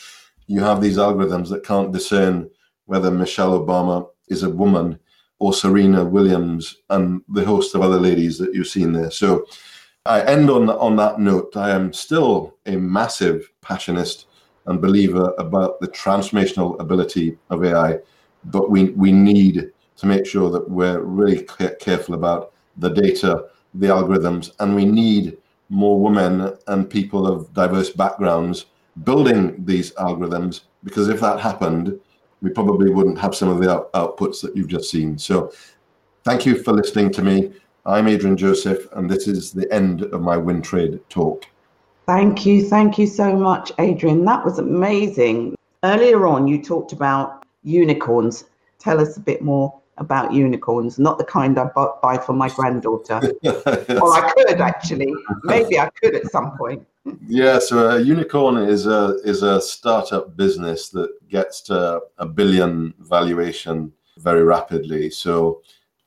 [0.47, 2.49] you have these algorithms that can't discern
[2.85, 4.99] whether Michelle Obama is a woman
[5.39, 9.11] or Serena Williams and the host of other ladies that you've seen there.
[9.11, 9.45] So
[10.05, 11.55] I end on on that note.
[11.57, 14.25] I am still a massive passionist
[14.67, 17.99] and believer about the transformational ability of AI,
[18.45, 21.45] but we, we need to make sure that we're really
[21.79, 25.37] careful about the data, the algorithms, and we need
[25.69, 28.67] more women and people of diverse backgrounds
[29.03, 31.99] building these algorithms because if that happened,
[32.41, 35.17] we probably wouldn't have some of the out- outputs that you've just seen.
[35.17, 35.51] So,
[36.23, 37.51] thank you for listening to me.
[37.85, 41.45] I'm Adrian Joseph, and this is the end of my WinTrade talk.
[42.07, 42.65] Thank you.
[42.65, 44.23] Thank you so much, Adrian.
[44.23, 45.55] That was amazing.
[45.83, 48.45] Earlier on, you talked about unicorns.
[48.79, 51.65] Tell us a bit more about unicorns, not the kind I
[52.01, 53.19] buy for my granddaughter.
[53.43, 55.13] Or I could actually.
[55.43, 56.87] Maybe I could at some point.
[57.27, 62.93] yeah, so a unicorn is a is a startup business that gets to a billion
[62.99, 65.09] valuation very rapidly.
[65.09, 65.61] So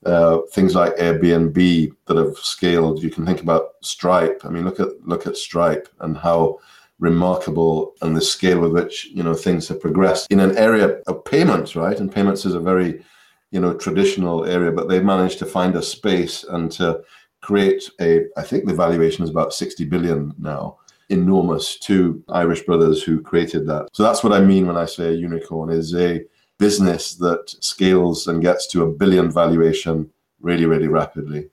[0.06, 3.02] uh, things like Airbnb that have scaled.
[3.02, 4.42] You can think about Stripe.
[4.44, 6.58] I mean, look at look at Stripe and how
[6.98, 11.24] remarkable and the scale with which you know things have progressed in an area of
[11.24, 11.98] payments, right?
[11.98, 13.04] And payments is a very
[13.50, 17.02] you know traditional area, but they've managed to find a space and to
[17.42, 18.24] create a.
[18.36, 20.78] I think the valuation is about sixty billion now.
[21.10, 21.76] Enormous.
[21.78, 23.88] Two Irish brothers who created that.
[23.92, 26.24] So that's what I mean when I say a unicorn is a
[26.60, 31.48] business that scales and gets to a billion valuation really, really rapidly?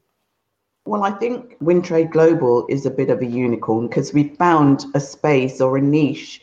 [0.86, 5.00] Well, I think WinTrade Global is a bit of a unicorn because we found a
[5.00, 6.42] space or a niche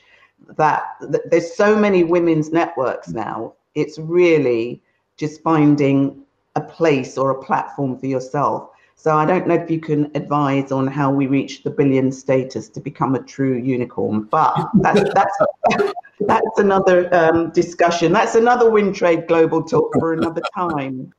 [0.57, 3.53] that, that there's so many women's networks now.
[3.75, 4.83] It's really
[5.17, 6.23] just finding
[6.57, 8.71] a place or a platform for yourself.
[8.97, 12.69] So I don't know if you can advise on how we reach the billion status
[12.71, 15.37] to become a true unicorn, but that's that's
[16.27, 18.13] that's another um, discussion.
[18.13, 21.13] That's another WinTrade Global talk for another time.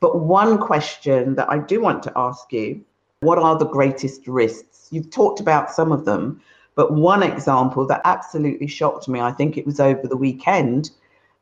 [0.00, 2.84] But one question that I do want to ask you
[3.20, 4.88] what are the greatest risks?
[4.90, 6.40] You've talked about some of them,
[6.74, 10.90] but one example that absolutely shocked me, I think it was over the weekend.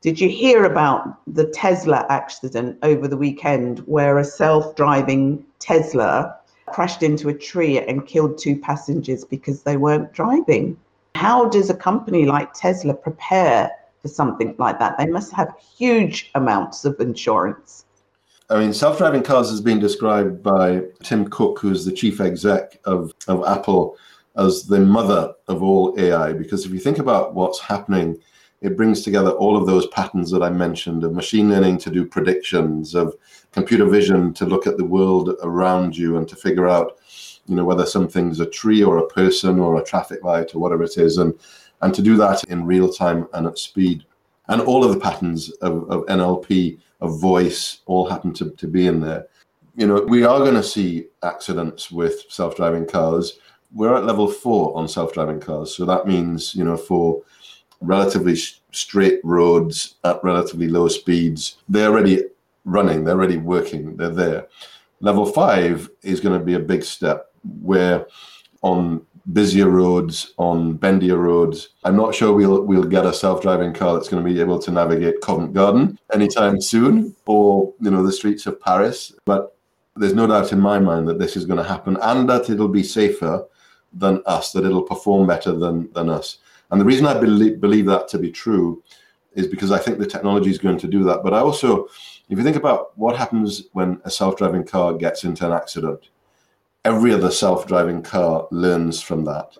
[0.01, 6.37] Did you hear about the Tesla accident over the weekend where a self driving Tesla
[6.67, 10.77] crashed into a tree and killed two passengers because they weren't driving?
[11.19, 14.97] How does a company like Tesla prepare for something like that?
[14.99, 17.87] They must have huge amounts of insurance.
[18.49, 22.79] I mean, self driving cars has been described by Tim Cook, who's the chief exec
[22.85, 23.97] of, of Apple,
[24.37, 26.35] as the mother of all AI.
[26.35, 28.17] Because if you think about what's happening,
[28.61, 32.07] it brings together all of those patterns that I mentioned of machine learning to do
[32.07, 33.17] predictions, of
[33.51, 36.99] computer vision to look at the world around you and to figure out
[37.49, 40.83] you know whether something's a tree or a person or a traffic light or whatever
[40.83, 41.35] it is and
[41.83, 44.05] and to do that in real time and at speed.
[44.49, 48.87] And all of the patterns of, of nlp of voice all happen to, to be
[48.87, 49.27] in there.
[49.77, 53.39] You know we are going to see accidents with self-driving cars.
[53.73, 57.23] We're at level four on self-driving cars so that means you know for
[57.81, 58.37] relatively
[58.73, 62.25] straight roads at relatively low speeds they're already
[62.65, 64.47] running they're already working they're there.
[65.01, 67.28] Level five is going to be a big step
[67.61, 68.07] where
[68.63, 71.71] on busier roads, on bendier roads.
[71.85, 74.71] I'm not sure we'll we'll get a self-driving car that's going to be able to
[74.71, 79.13] navigate Covent Garden anytime soon, or you know the streets of Paris.
[79.25, 79.55] But
[79.97, 82.69] there's no doubt in my mind that this is going to happen, and that it'll
[82.69, 83.45] be safer
[83.93, 86.39] than us, that it'll perform better than than us.
[86.71, 88.83] And the reason I believe believe that to be true
[89.35, 91.23] is because I think the technology is going to do that.
[91.23, 91.85] But I also,
[92.29, 96.09] if you think about what happens when a self-driving car gets into an accident
[96.89, 99.51] every other self-driving car learns from that.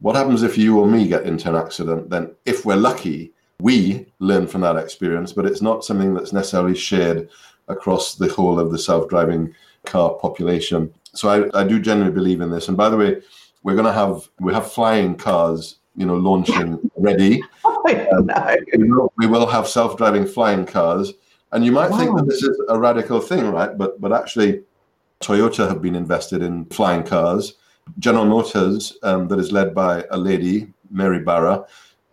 [0.00, 2.08] What happens if you or me get into an accident?
[2.08, 6.74] Then, if we're lucky, we learn from that experience, but it's not something that's necessarily
[6.74, 7.28] shared
[7.68, 10.92] across the whole of the self-driving car population.
[11.12, 12.68] So I, I do genuinely believe in this.
[12.68, 13.20] And by the way,
[13.62, 17.42] we're going to have we have flying cars, you know, launching ready.
[17.64, 18.30] Um,
[18.78, 21.12] we, will, we, will, have self-driving flying cars,
[21.52, 21.98] and you might wow.
[21.98, 23.76] think that this is a radical thing, right?
[23.76, 24.62] But but actually,
[25.20, 27.54] Toyota have been invested in flying cars.
[27.98, 31.64] General Motors, um, that is led by a lady, Mary Barra,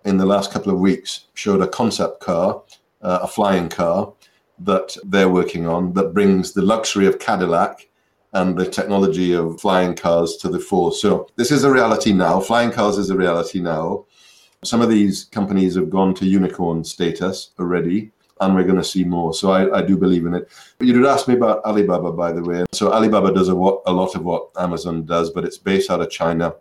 [0.06, 2.62] in the last couple of weeks showed a concept car,
[3.02, 4.14] uh, a flying car
[4.60, 7.90] that they're working on that brings the luxury of Cadillac
[8.34, 10.92] and the technology of flying cars to the fore.
[10.92, 12.40] So this is a reality now.
[12.40, 14.06] Flying cars is a reality now.
[14.64, 18.12] Some of these companies have gone to unicorn status already
[18.44, 19.34] and we're going to see more.
[19.34, 20.50] So I, I do believe in it.
[20.78, 22.66] But You did ask me about Alibaba, by the way.
[22.72, 26.10] So Alibaba does a, a lot of what Amazon does, but it's based out of
[26.10, 26.56] China.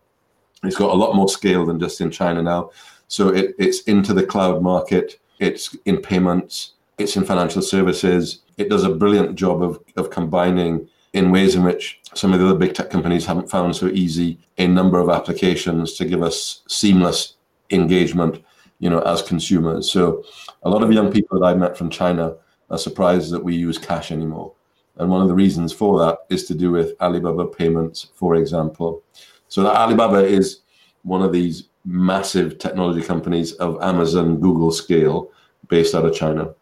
[0.62, 2.70] It's got a lot more scale than just in China now.
[3.08, 5.18] So it, it's into the cloud market.
[5.38, 6.72] It's in payments.
[6.98, 8.42] It's in financial services.
[8.58, 12.46] It does a brilliant job of, of combining in ways in which some of the
[12.46, 16.62] other big tech companies haven't found so easy a number of applications to give us
[16.68, 17.34] seamless
[17.70, 18.42] engagement,
[18.82, 19.90] you know, as consumers.
[19.92, 20.24] So
[20.64, 22.34] a lot of young people that I met from China
[22.68, 24.52] are surprised that we use cash anymore.
[24.96, 29.04] And one of the reasons for that is to do with Alibaba payments, for example.
[29.46, 30.62] So that Alibaba is
[31.04, 35.30] one of these massive technology companies of Amazon, Google scale,
[35.68, 36.52] based out of China.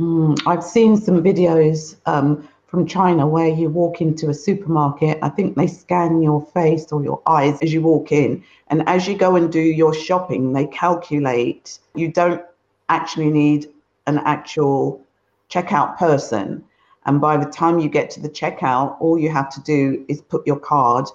[0.00, 5.18] Mm, I've seen some videos um, from China where you walk into a supermarket.
[5.22, 8.44] I think they scan your face or your eyes as you walk in.
[8.68, 11.78] And as you go and do your shopping, they calculate.
[11.94, 12.42] You don't
[12.90, 13.72] actually need
[14.06, 15.02] an actual
[15.48, 16.62] checkout person.
[17.06, 20.20] And by the time you get to the checkout, all you have to do is
[20.20, 21.06] put your card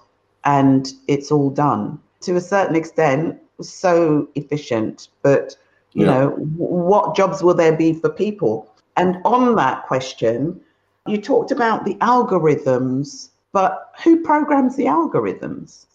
[0.45, 1.99] and it's all done.
[2.22, 5.55] To a certain extent, so efficient, but
[5.93, 6.12] you yeah.
[6.12, 8.68] know, what jobs will there be for people?
[8.97, 10.59] And on that question,
[11.08, 15.86] you talked about the algorithms, but who programs the algorithms?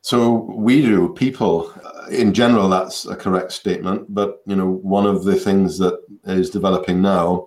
[0.00, 1.12] So we do.
[1.14, 4.12] People, uh, in general, that's a correct statement.
[4.14, 7.46] But you know, one of the things that is developing now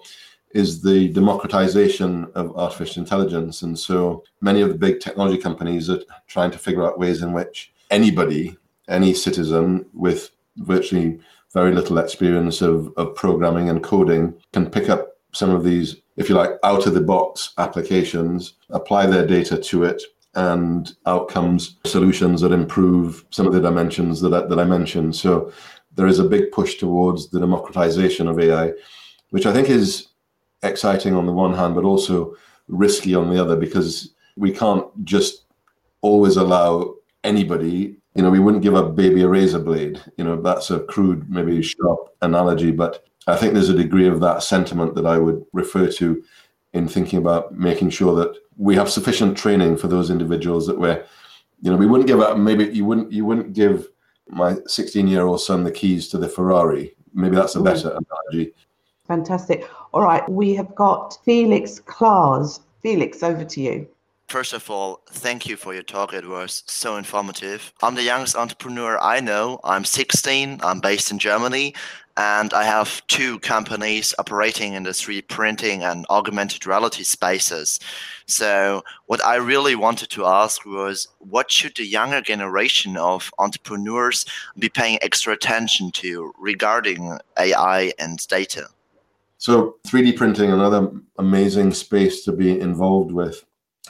[0.52, 6.02] is the democratization of artificial intelligence, and so many of the big technology companies are
[6.28, 11.20] trying to figure out ways in which anybody, any citizen with virtually
[11.54, 16.30] very little experience of, of programming and coding can pick up some of these, if
[16.30, 20.02] you like, out of the box applications, apply their data to it,
[20.36, 25.16] and outcomes solutions that improve some of the dimensions that I, that I mentioned.
[25.16, 25.52] So
[25.96, 28.72] there is a big push towards the democratization of AI,
[29.32, 30.08] which I think is
[30.64, 32.36] exciting on the one hand, but also
[32.70, 35.44] risky on the other because we can't just
[36.02, 36.96] always allow
[37.26, 40.02] anybody you know, we wouldn't give a baby a razor blade.
[40.18, 44.20] You know, that's a crude, maybe sharp analogy, but I think there's a degree of
[44.22, 46.24] that sentiment that I would refer to
[46.74, 51.04] in thinking about making sure that we have sufficient training for those individuals that we're,
[51.62, 52.38] you know, we wouldn't give up.
[52.38, 53.88] Maybe you wouldn't you wouldn't give
[54.30, 56.96] my 16 year old son the keys to the Ferrari.
[57.14, 57.66] Maybe that's a mm.
[57.66, 58.54] better analogy.
[59.06, 59.70] Fantastic.
[59.94, 62.62] All right, we have got Felix Klaas.
[62.82, 63.88] Felix, over to you.
[64.32, 66.14] First of all, thank you for your talk.
[66.14, 67.74] It was so informative.
[67.84, 69.60] I'm the youngest entrepreneur I know.
[69.66, 70.62] I'm 16.
[70.64, 71.76] I'm based in Germany.
[72.22, 77.80] And I have two companies operating in the 3D printing and augmented reality spaces.
[78.28, 84.24] So, what I really wanted to ask was what should the younger generation of entrepreneurs
[84.60, 88.68] be paying extra attention to regarding AI and data?
[89.40, 93.44] So, 3D printing, another amazing space to be involved with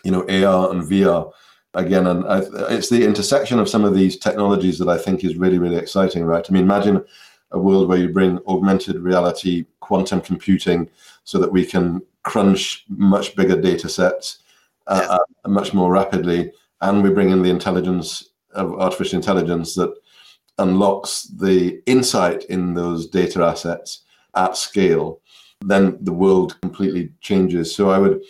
[0.06, 1.30] you know, AR and VR
[1.74, 2.08] again.
[2.08, 5.60] And I, it's the intersection of some of these technologies that I think is really,
[5.60, 6.46] really exciting, right?
[6.48, 7.04] I mean, imagine
[7.52, 10.90] a world where you bring augmented reality, quantum computing,
[11.24, 14.40] so that we can crunch much bigger data sets
[14.88, 16.52] uh, uh, much more rapidly.
[16.82, 19.94] And we bring in the intelligence of artificial intelligence that
[20.58, 24.02] unlocks the insight in those data assets
[24.36, 25.22] at scale.
[25.62, 27.74] Then the world completely changes.
[27.76, 28.22] So I would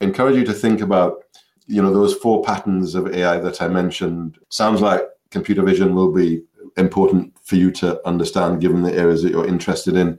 [0.00, 1.24] encourage you to think about
[1.66, 6.10] you know those four patterns of ai that i mentioned sounds like computer vision will
[6.12, 6.42] be
[6.76, 10.18] important for you to understand given the areas that you're interested in.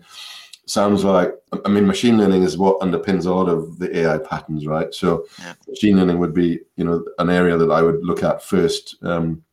[0.66, 1.34] Sounds like
[1.66, 4.94] i mean machine learning is what underpins a lot of the ai patterns right?
[4.94, 5.54] So yeah.
[5.68, 9.44] machine learning would be you know an area that i would look at first um,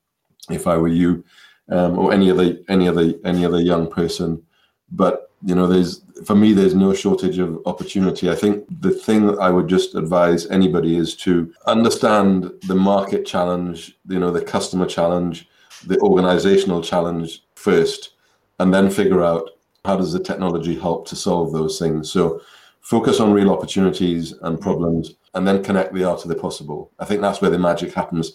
[0.51, 1.24] if i were you
[1.70, 4.42] um, or any other any other any other young person.
[4.90, 8.30] But you know there's for me there's no shortage of opportunity.
[8.30, 13.96] I think the thing i would just advise anybody is to understand the market challenge
[14.09, 15.49] you know the customer challenge
[15.87, 18.14] the organizational challenge first
[18.59, 19.51] and then figure out
[19.85, 22.41] how does the technology help to solve those things so
[22.81, 27.05] focus on real opportunities and problems and then connect the art of the possible i
[27.05, 28.33] think that's where the magic happens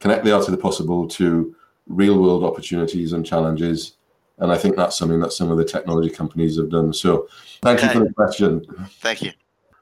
[0.00, 1.54] connect the art of the possible to
[1.86, 3.96] real world opportunities and challenges
[4.38, 6.92] and I think that's something that some of the technology companies have done.
[6.92, 7.28] So
[7.62, 7.88] thank okay.
[7.88, 8.64] you for the question.
[9.00, 9.30] Thank you.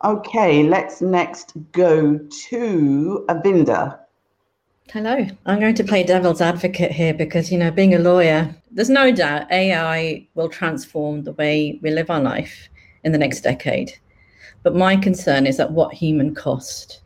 [0.04, 3.99] Okay, let's next go to Avinda.
[4.92, 5.26] Hello.
[5.46, 9.12] I'm going to play devil's advocate here because, you know, being a lawyer, there's no
[9.12, 12.68] doubt AI will transform the way we live our life
[13.04, 13.92] in the next decade.
[14.62, 17.02] But my concern is at what human cost?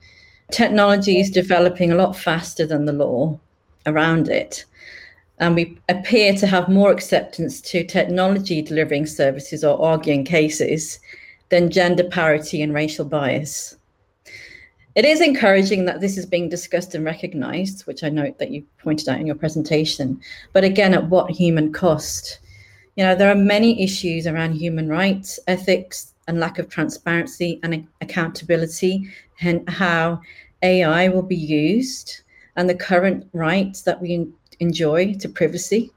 [0.51, 3.39] Technology is developing a lot faster than the law
[3.87, 4.64] around it
[5.39, 11.01] and we appear to have more acceptance to technology delivering services or arguing cases
[11.49, 13.76] than gender parity and racial bias.
[14.95, 18.64] It is encouraging that this is being discussed and recognized, which I note that you
[18.78, 20.20] pointed out in your presentation.
[20.53, 22.38] But again, at what human cost?
[22.95, 27.88] You know, there are many issues around human rights, ethics, and lack of transparency and
[28.03, 29.09] accountability,
[29.40, 30.20] and how
[30.62, 32.22] AI will be used,
[32.55, 34.28] and the current rights that we
[34.61, 35.90] enjoy to privacy.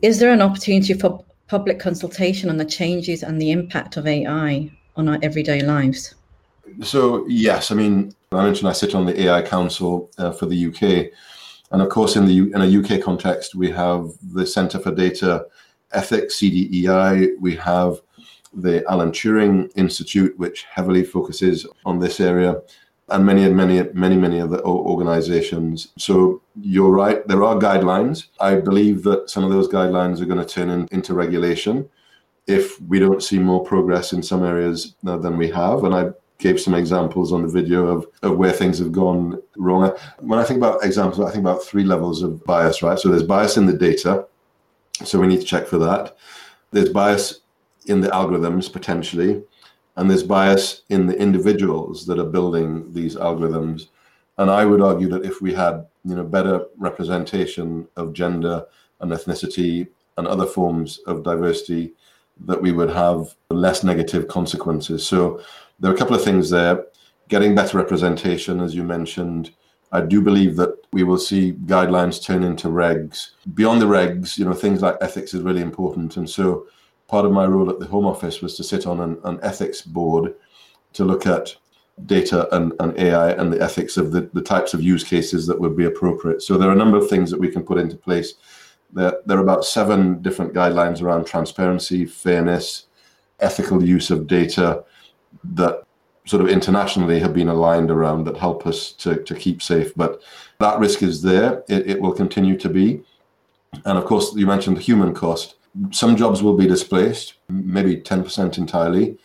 [0.00, 4.70] Is there an opportunity for public consultation on the changes and the impact of AI
[4.94, 6.14] on our everyday lives?
[6.82, 10.66] So, yes, I mean, I mentioned I sit on the AI Council uh, for the
[10.66, 11.12] UK.
[11.70, 15.46] And of course, in the in a UK context, we have the Centre for Data
[15.92, 17.38] Ethics, CDEI.
[17.40, 18.00] We have
[18.54, 22.60] the Alan Turing Institute, which heavily focuses on this area,
[23.10, 25.88] and many, many, many, many other organizations.
[25.98, 28.26] So you're right, there are guidelines.
[28.40, 31.88] I believe that some of those guidelines are going to turn in, into regulation
[32.46, 35.84] if we don't see more progress in some areas than we have.
[35.84, 39.84] And I gave some examples on the video of, of where things have gone wrong.
[39.84, 42.98] Uh, when I think about examples, I think about three levels of bias, right?
[42.98, 44.26] So there's bias in the data.
[45.04, 46.16] So we need to check for that.
[46.70, 47.40] There's bias
[47.86, 49.42] in the algorithms potentially,
[49.96, 53.88] and there's bias in the individuals that are building these algorithms.
[54.38, 58.64] And I would argue that if we had, you know, better representation of gender
[59.00, 61.94] and ethnicity and other forms of diversity,
[62.46, 65.04] that we would have less negative consequences.
[65.04, 65.42] So
[65.78, 66.84] there are a couple of things there.
[67.28, 69.50] Getting better representation, as you mentioned.
[69.90, 73.30] I do believe that we will see guidelines turn into regs.
[73.54, 76.16] Beyond the regs, you know, things like ethics is really important.
[76.16, 76.66] And so
[77.06, 79.80] part of my role at the Home Office was to sit on an, an ethics
[79.80, 80.34] board
[80.92, 81.54] to look at
[82.06, 85.58] data and, and AI and the ethics of the, the types of use cases that
[85.58, 86.42] would be appropriate.
[86.42, 88.34] So there are a number of things that we can put into place.
[88.92, 92.86] There, there are about seven different guidelines around transparency, fairness,
[93.40, 94.84] ethical use of data
[95.44, 95.84] that
[96.26, 99.94] sort of internationally have been aligned around that help us to, to keep safe.
[99.94, 100.20] But
[100.58, 101.64] that risk is there.
[101.68, 103.02] It, it will continue to be.
[103.84, 105.54] And of course, you mentioned the human cost
[105.90, 109.18] some jobs will be displaced, maybe 10% entirely.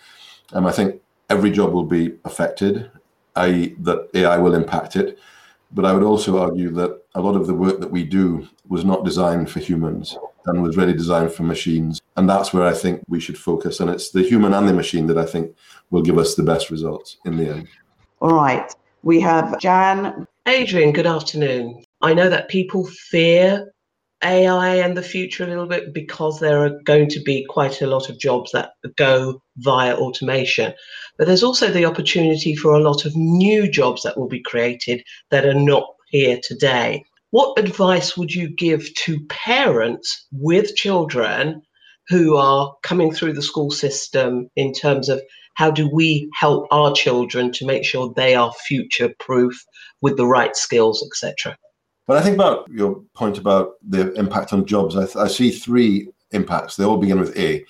[0.54, 2.91] Um, I think every job will be affected,
[3.36, 5.20] i.e., that AI will impact it.
[5.72, 8.86] But I would also argue that a lot of the work that we do was
[8.86, 12.01] not designed for humans and was really designed for machines.
[12.17, 13.79] And that's where I think we should focus.
[13.79, 15.55] And it's the human and the machine that I think
[15.89, 17.67] will give us the best results in the end.
[18.21, 18.71] All right.
[19.03, 20.27] We have Jan.
[20.47, 21.83] Adrian, good afternoon.
[22.01, 23.73] I know that people fear
[24.23, 27.87] AI and the future a little bit because there are going to be quite a
[27.87, 30.73] lot of jobs that go via automation.
[31.17, 35.03] But there's also the opportunity for a lot of new jobs that will be created
[35.29, 37.03] that are not here today.
[37.34, 41.63] What advice would you give to parents with children
[42.07, 45.19] who are coming through the school system in terms of
[45.55, 49.59] how do we help our children to make sure they are future proof
[49.99, 51.57] with the right skills, etc.?
[52.05, 55.49] When I think about your point about the impact on jobs, I, th- I see
[55.49, 56.75] three impacts.
[56.75, 57.65] They all begin with A.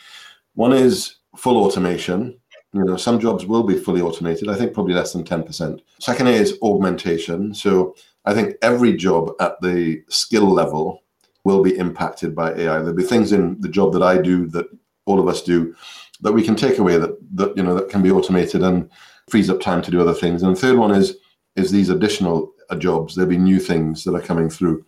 [0.55, 2.38] One is full automation.
[2.74, 4.49] You know, some jobs will be fully automated.
[4.49, 5.80] I think probably less than 10%.
[6.01, 7.53] Second A is augmentation.
[7.53, 7.95] So
[8.26, 11.03] I think every job at the skill level
[11.43, 12.78] will be impacted by AI.
[12.80, 14.67] There'll be things in the job that I do that
[15.05, 15.76] all of us do
[16.21, 18.89] that we can take away that that you know that can be automated and
[19.30, 20.41] frees up time to do other things.
[20.43, 21.17] And the third one is
[21.55, 23.15] is these additional uh, jobs.
[23.15, 24.86] There'll be new things that are coming through.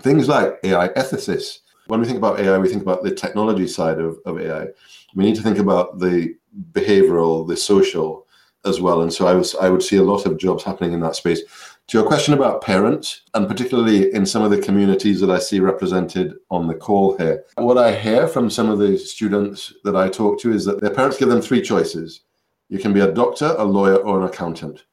[0.00, 1.58] Things like AI ethicists.
[1.88, 4.68] When we think about AI, we think about the technology side of, of AI.
[5.14, 6.34] We need to think about the
[6.72, 8.26] behavioral, the social
[8.64, 9.02] as well.
[9.02, 11.42] And so I was I would see a lot of jobs happening in that space.
[11.88, 15.60] To your question about parents, and particularly in some of the communities that I see
[15.60, 20.08] represented on the call here, what I hear from some of the students that I
[20.08, 22.22] talk to is that their parents give them three choices.
[22.68, 24.84] You can be a doctor, a lawyer, or an accountant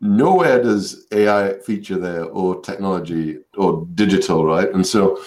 [0.00, 4.70] nowhere does AI feature there or technology or digital, right?
[4.72, 5.20] And so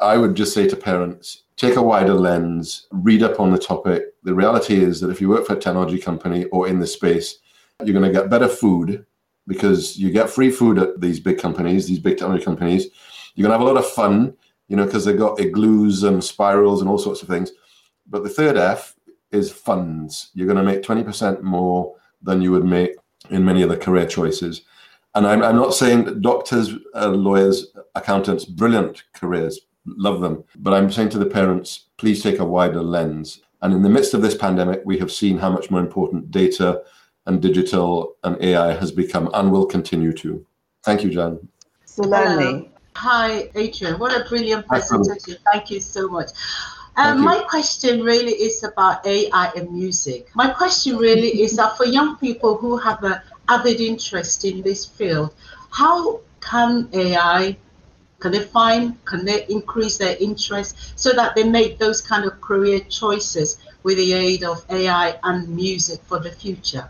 [0.00, 4.04] I would just say to parents, take a wider lens, read up on the topic.
[4.22, 7.38] The reality is that if you work for a technology company or in the space,
[7.84, 9.04] you're going to get better food
[9.46, 12.88] because you get free food at these big companies, these big technology companies.
[13.34, 14.34] You're going to have a lot of fun,
[14.68, 17.52] you know, because they've got igloos and spirals and all sorts of things.
[18.08, 18.94] But the third F
[19.30, 20.30] is funds.
[20.34, 22.92] You're going to make 20% more than you would make
[23.30, 24.62] in many other career choices.
[25.14, 30.44] And I'm, I'm not saying doctors, uh, lawyers, accountants, brilliant careers, love them.
[30.56, 33.40] But I'm saying to the parents, please take a wider lens.
[33.62, 36.82] And in the midst of this pandemic, we have seen how much more important data
[37.26, 40.44] and digital and AI has become and will continue to.
[40.84, 41.48] Thank you, Jan.
[41.84, 42.70] Salome.
[42.94, 43.98] Hi, Adrian.
[43.98, 45.36] What a brilliant presentation.
[45.52, 46.30] Thank you so much.
[46.96, 50.30] Um, my question really is about AI and music.
[50.34, 54.86] My question really is that for young people who have an avid interest in this
[54.86, 55.34] field,
[55.70, 57.56] how can AI
[58.18, 62.40] can they find can they increase their interest so that they make those kind of
[62.40, 66.88] career choices with the aid of AI and music for the future?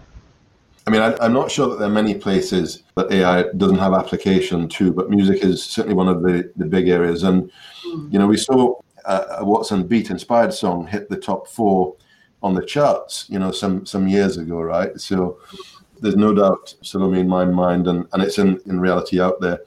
[0.86, 3.92] I mean, I, am not sure that there are many places that AI doesn't have
[3.92, 7.24] application to, but music is certainly one of the, the big areas.
[7.24, 7.50] And,
[7.84, 8.12] mm.
[8.12, 11.96] you know, we saw a, a Watson Beat inspired song hit the top four
[12.42, 14.98] on the charts, you know, some some years ago, right?
[15.00, 15.38] So
[16.00, 19.60] there's no doubt Salome in my mind, and, and it's in, in reality out there.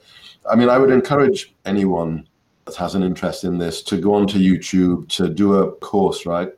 [0.50, 2.26] I mean, I would encourage anyone
[2.64, 6.50] that has an interest in this to go onto YouTube to do a course, right?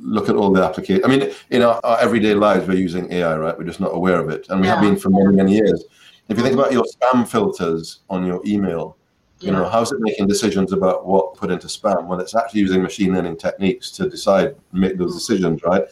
[0.00, 1.04] Look at all the applications.
[1.04, 3.58] I mean, in our, our, everyday lives, we're using AI, right?
[3.58, 4.46] We're just not aware of it.
[4.48, 4.74] And we yeah.
[4.74, 5.84] have been for many, many years.
[6.28, 8.96] If you think about your spam filters on your email,
[9.40, 12.06] you know, how's it making decisions about what put into spam?
[12.06, 15.18] Well, it's actually using machine learning techniques to decide, make those mm.
[15.18, 15.82] decisions, right?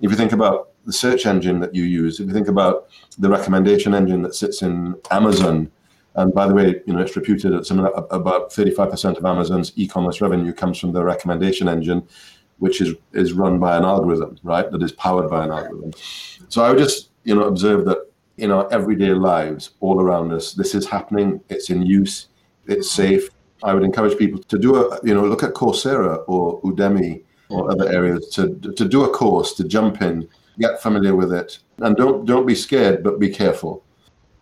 [0.00, 2.88] If you think about the search engine that you use, if you think about
[3.18, 5.70] the recommendation engine that sits in Amazon,
[6.16, 10.20] and by the way, you know, it's reputed that some about 35% of Amazon's e-commerce
[10.20, 12.06] revenue comes from the recommendation engine,
[12.58, 14.70] which is is run by an algorithm, right?
[14.70, 15.92] That is powered by an algorithm.
[16.48, 17.98] So I would just, you know, observe that
[18.38, 21.40] in our everyday lives, all around us, this is happening.
[21.48, 22.28] It's in use.
[22.66, 23.28] It's safe.
[23.62, 27.70] I would encourage people to do a, you know, look at Coursera or Udemy or
[27.70, 30.28] other areas to to do a course, to jump in,
[30.58, 33.84] get familiar with it, and don't don't be scared, but be careful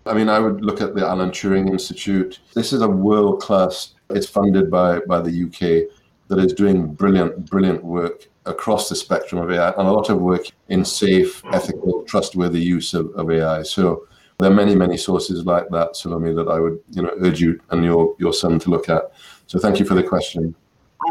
[0.04, 2.40] I mean, I would look at the Alan Turing Institute.
[2.54, 5.88] This is a world class, it's funded by, by the UK,
[6.32, 10.18] that is doing brilliant, brilliant work across the spectrum of AI and a lot of
[10.18, 13.62] work in safe, ethical, trustworthy use of, of AI.
[13.62, 14.06] So
[14.38, 17.60] there are many, many sources like that, Salome, that I would you know urge you
[17.70, 19.12] and your, your son to look at.
[19.46, 20.54] So thank you for the question.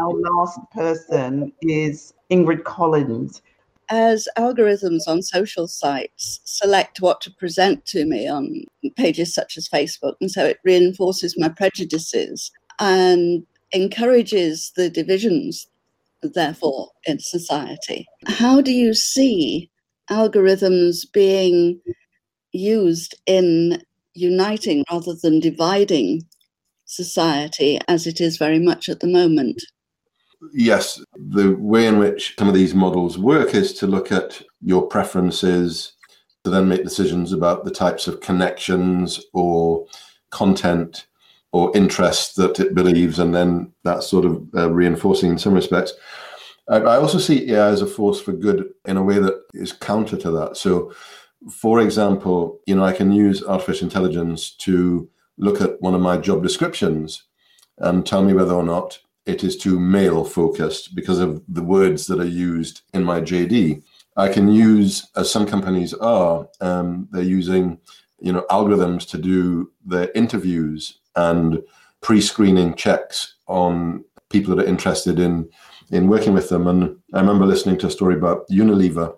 [0.00, 3.42] Our last person is Ingrid Collins
[3.92, 8.64] as algorithms on social sites select what to present to me on
[8.96, 15.66] pages such as Facebook, and so it reinforces my prejudices and encourages the divisions,
[16.22, 18.06] therefore, in society.
[18.26, 19.70] How do you see
[20.10, 21.80] algorithms being
[22.52, 23.82] used in
[24.14, 26.22] uniting rather than dividing
[26.84, 29.62] society as it is very much at the moment?
[30.52, 34.86] yes, the way in which some of these models work is to look at your
[34.86, 35.92] preferences,
[36.44, 39.86] to then make decisions about the types of connections or
[40.30, 41.06] content
[41.52, 45.92] or interest that it believes, and then that's sort of uh, reinforcing in some respects.
[46.68, 49.72] I, I also see AI as a force for good in a way that is
[49.72, 50.56] counter to that.
[50.56, 50.92] So,
[51.50, 56.16] for example, you know, I can use artificial intelligence to look at one of my
[56.16, 57.24] job descriptions
[57.78, 62.06] and tell me whether or not it is too male focused because of the words
[62.06, 63.82] that are used in my JD.
[64.16, 67.78] I can use, as some companies are, um, they're using,
[68.20, 71.62] you know, algorithms to do their interviews and
[72.00, 75.48] pre-screening checks on people that are interested in
[75.90, 76.66] in working with them.
[76.68, 79.14] And I remember listening to a story about Unilever,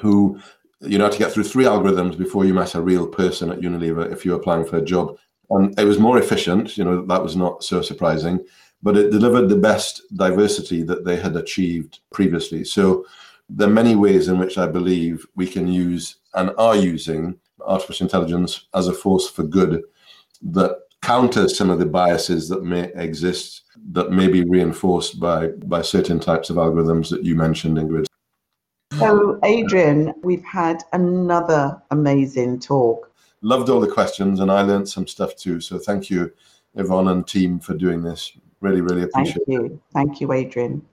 [0.00, 0.40] who
[0.80, 3.60] you know had to get through three algorithms before you met a real person at
[3.60, 5.16] Unilever if you're applying for a job.
[5.50, 6.76] And it was more efficient.
[6.76, 8.44] You know that was not so surprising
[8.82, 12.64] but it delivered the best diversity that they had achieved previously.
[12.64, 13.04] So
[13.48, 18.04] there are many ways in which I believe we can use and are using artificial
[18.06, 19.82] intelligence as a force for good
[20.42, 20.78] that
[21.08, 26.20] counters some of the biases that may exist that may be reinforced by by certain
[26.20, 28.04] types of algorithms that you mentioned ingrid?
[28.98, 33.10] So adrian we've had another amazing talk.
[33.40, 35.60] Loved all the questions and i learned some stuff too.
[35.60, 36.30] So thank you
[36.74, 38.32] yvonne and team for doing this.
[38.60, 39.80] Really, really appreciate Thank you.
[39.94, 40.84] Thank you, Adrian.